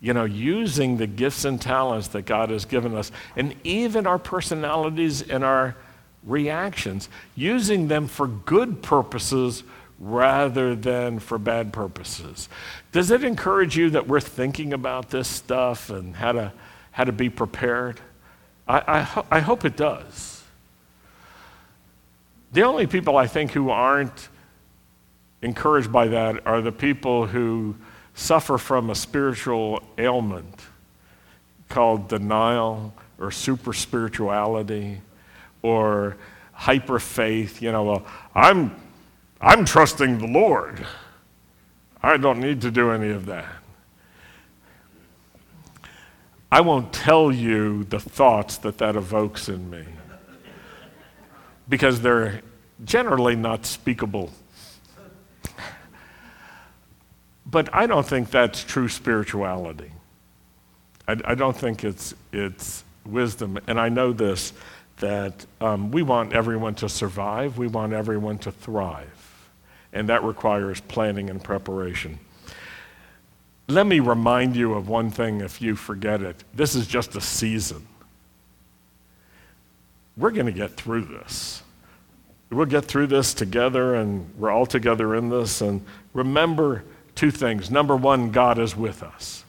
[0.00, 4.18] You know, using the gifts and talents that God has given us, and even our
[4.18, 5.76] personalities and our
[6.24, 9.62] reactions, using them for good purposes
[9.98, 12.48] rather than for bad purposes.
[12.92, 16.52] Does it encourage you that we're thinking about this stuff and how to,
[16.92, 18.00] how to be prepared?
[18.66, 20.29] I, I, ho- I hope it does.
[22.52, 24.28] The only people I think who aren't
[25.42, 27.76] encouraged by that are the people who
[28.14, 30.66] suffer from a spiritual ailment
[31.68, 35.00] called denial or super spirituality
[35.62, 36.16] or
[36.52, 37.62] hyper faith.
[37.62, 38.74] You know, well, I'm,
[39.40, 40.84] I'm trusting the Lord.
[42.02, 43.46] I don't need to do any of that.
[46.50, 49.84] I won't tell you the thoughts that that evokes in me
[51.70, 52.42] because they're
[52.84, 54.30] generally not speakable.
[57.46, 59.90] But I don't think that's true spirituality.
[61.08, 63.58] I, I don't think it's, it's wisdom.
[63.66, 64.52] And I know this
[64.98, 69.48] that um, we want everyone to survive, we want everyone to thrive.
[69.94, 72.18] And that requires planning and preparation.
[73.66, 76.44] Let me remind you of one thing if you forget it.
[76.52, 77.86] This is just a season.
[80.16, 81.62] We're going to get through this.
[82.50, 85.60] We'll get through this together, and we're all together in this.
[85.60, 86.84] And remember
[87.14, 87.70] two things.
[87.70, 89.44] Number one, God is with us.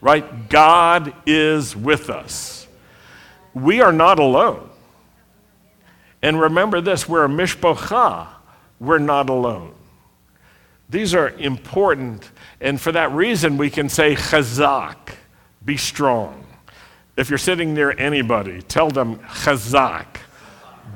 [0.00, 0.48] Right?
[0.48, 2.66] God is with us.
[3.52, 4.70] We are not alone.
[6.22, 8.28] And remember this we're a mishpocha,
[8.78, 9.74] we're not alone.
[10.88, 12.30] These are important
[12.60, 15.14] and for that reason, we can say chazak,
[15.64, 16.44] be strong.
[17.20, 20.06] If you're sitting near anybody, tell them chazak,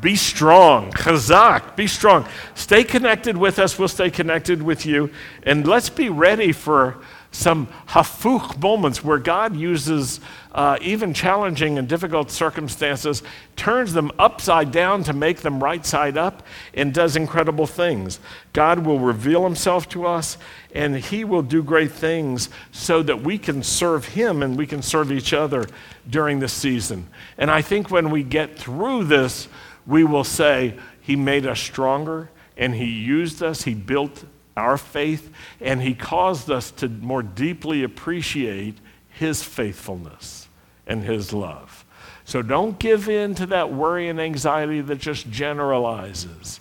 [0.00, 0.90] be strong.
[0.92, 2.26] Chazak, be strong.
[2.54, 5.10] Stay connected with us, we'll stay connected with you.
[5.42, 6.96] And let's be ready for
[7.34, 10.20] some hafuch moments where God uses
[10.52, 13.24] uh, even challenging and difficult circumstances,
[13.56, 18.20] turns them upside down to make them right side up, and does incredible things.
[18.52, 20.38] God will reveal himself to us,
[20.72, 24.80] and he will do great things so that we can serve him and we can
[24.80, 25.66] serve each other
[26.08, 27.08] during this season.
[27.36, 29.48] And I think when we get through this,
[29.86, 34.24] we will say, He made us stronger, and He used us, He built
[34.56, 35.30] our faith,
[35.60, 38.78] and He caused us to more deeply appreciate
[39.08, 40.48] His faithfulness
[40.86, 41.84] and His love.
[42.24, 46.60] So don't give in to that worry and anxiety that just generalizes.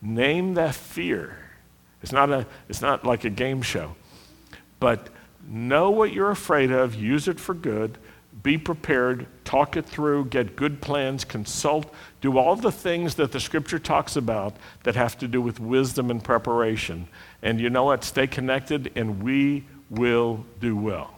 [0.00, 1.38] Name that fear.
[2.02, 3.94] It's not, a, it's not like a game show.
[4.80, 5.08] But
[5.46, 7.98] know what you're afraid of, use it for good,
[8.42, 13.38] be prepared, talk it through, get good plans, consult, do all the things that the
[13.38, 17.06] scripture talks about that have to do with wisdom and preparation.
[17.42, 18.02] And you know what?
[18.02, 21.14] Stay connected, and we will do well.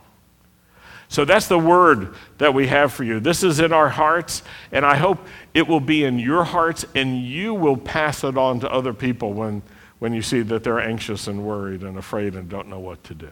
[1.08, 3.20] So that's the word that we have for you.
[3.20, 5.18] This is in our hearts, and I hope
[5.54, 9.32] it will be in your hearts, and you will pass it on to other people
[9.32, 9.62] when,
[9.98, 13.14] when you see that they're anxious and worried and afraid and don't know what to
[13.14, 13.30] do.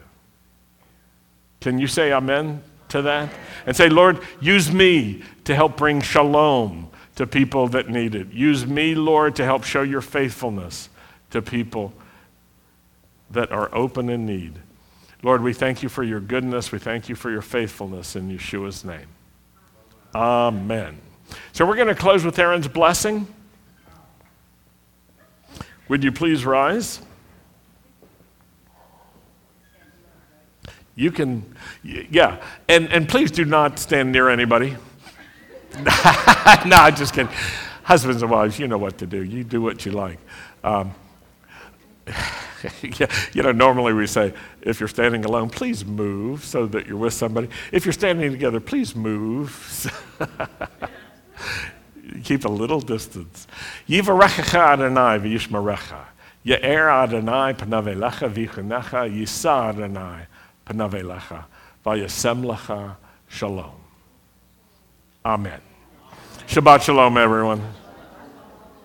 [1.59, 2.61] Can you say amen
[2.93, 3.29] to that?
[3.65, 8.31] And say, Lord, use me to help bring shalom to people that need it.
[8.31, 10.89] Use me, Lord, to help show your faithfulness
[11.31, 11.93] to people
[13.31, 14.53] that are open in need.
[15.21, 16.71] Lord, we thank you for your goodness.
[16.71, 19.07] We thank you for your faithfulness in Yeshua's name.
[20.15, 20.99] Amen.
[21.51, 23.27] So we're going to close with Aaron's blessing.
[25.87, 27.01] Would you please rise?
[30.95, 31.43] You can,
[31.83, 32.41] yeah.
[32.67, 34.77] And, and please do not stand near anybody.
[36.65, 37.33] no, just kidding.
[37.83, 39.23] Husbands and wives, you know what to do.
[39.23, 40.19] You do what you like.
[40.63, 40.93] Um,
[43.33, 47.13] you know, normally we say, if you're standing alone, please move so that you're with
[47.13, 47.49] somebody.
[47.71, 49.91] If you're standing together, please move.
[52.23, 53.47] Keep a little distance.
[53.89, 56.05] Yivarechecha Adonai v'yishmarecha.
[56.43, 59.11] Ye'er Adonai panavelecha v'yichunecha.
[59.11, 60.27] Yisa Adonai
[60.65, 61.45] panavelecha.
[61.85, 62.95] V'yasem lecha
[63.27, 63.75] shalom.
[65.25, 65.61] Amen.
[66.47, 67.61] Shabbat shalom, everyone.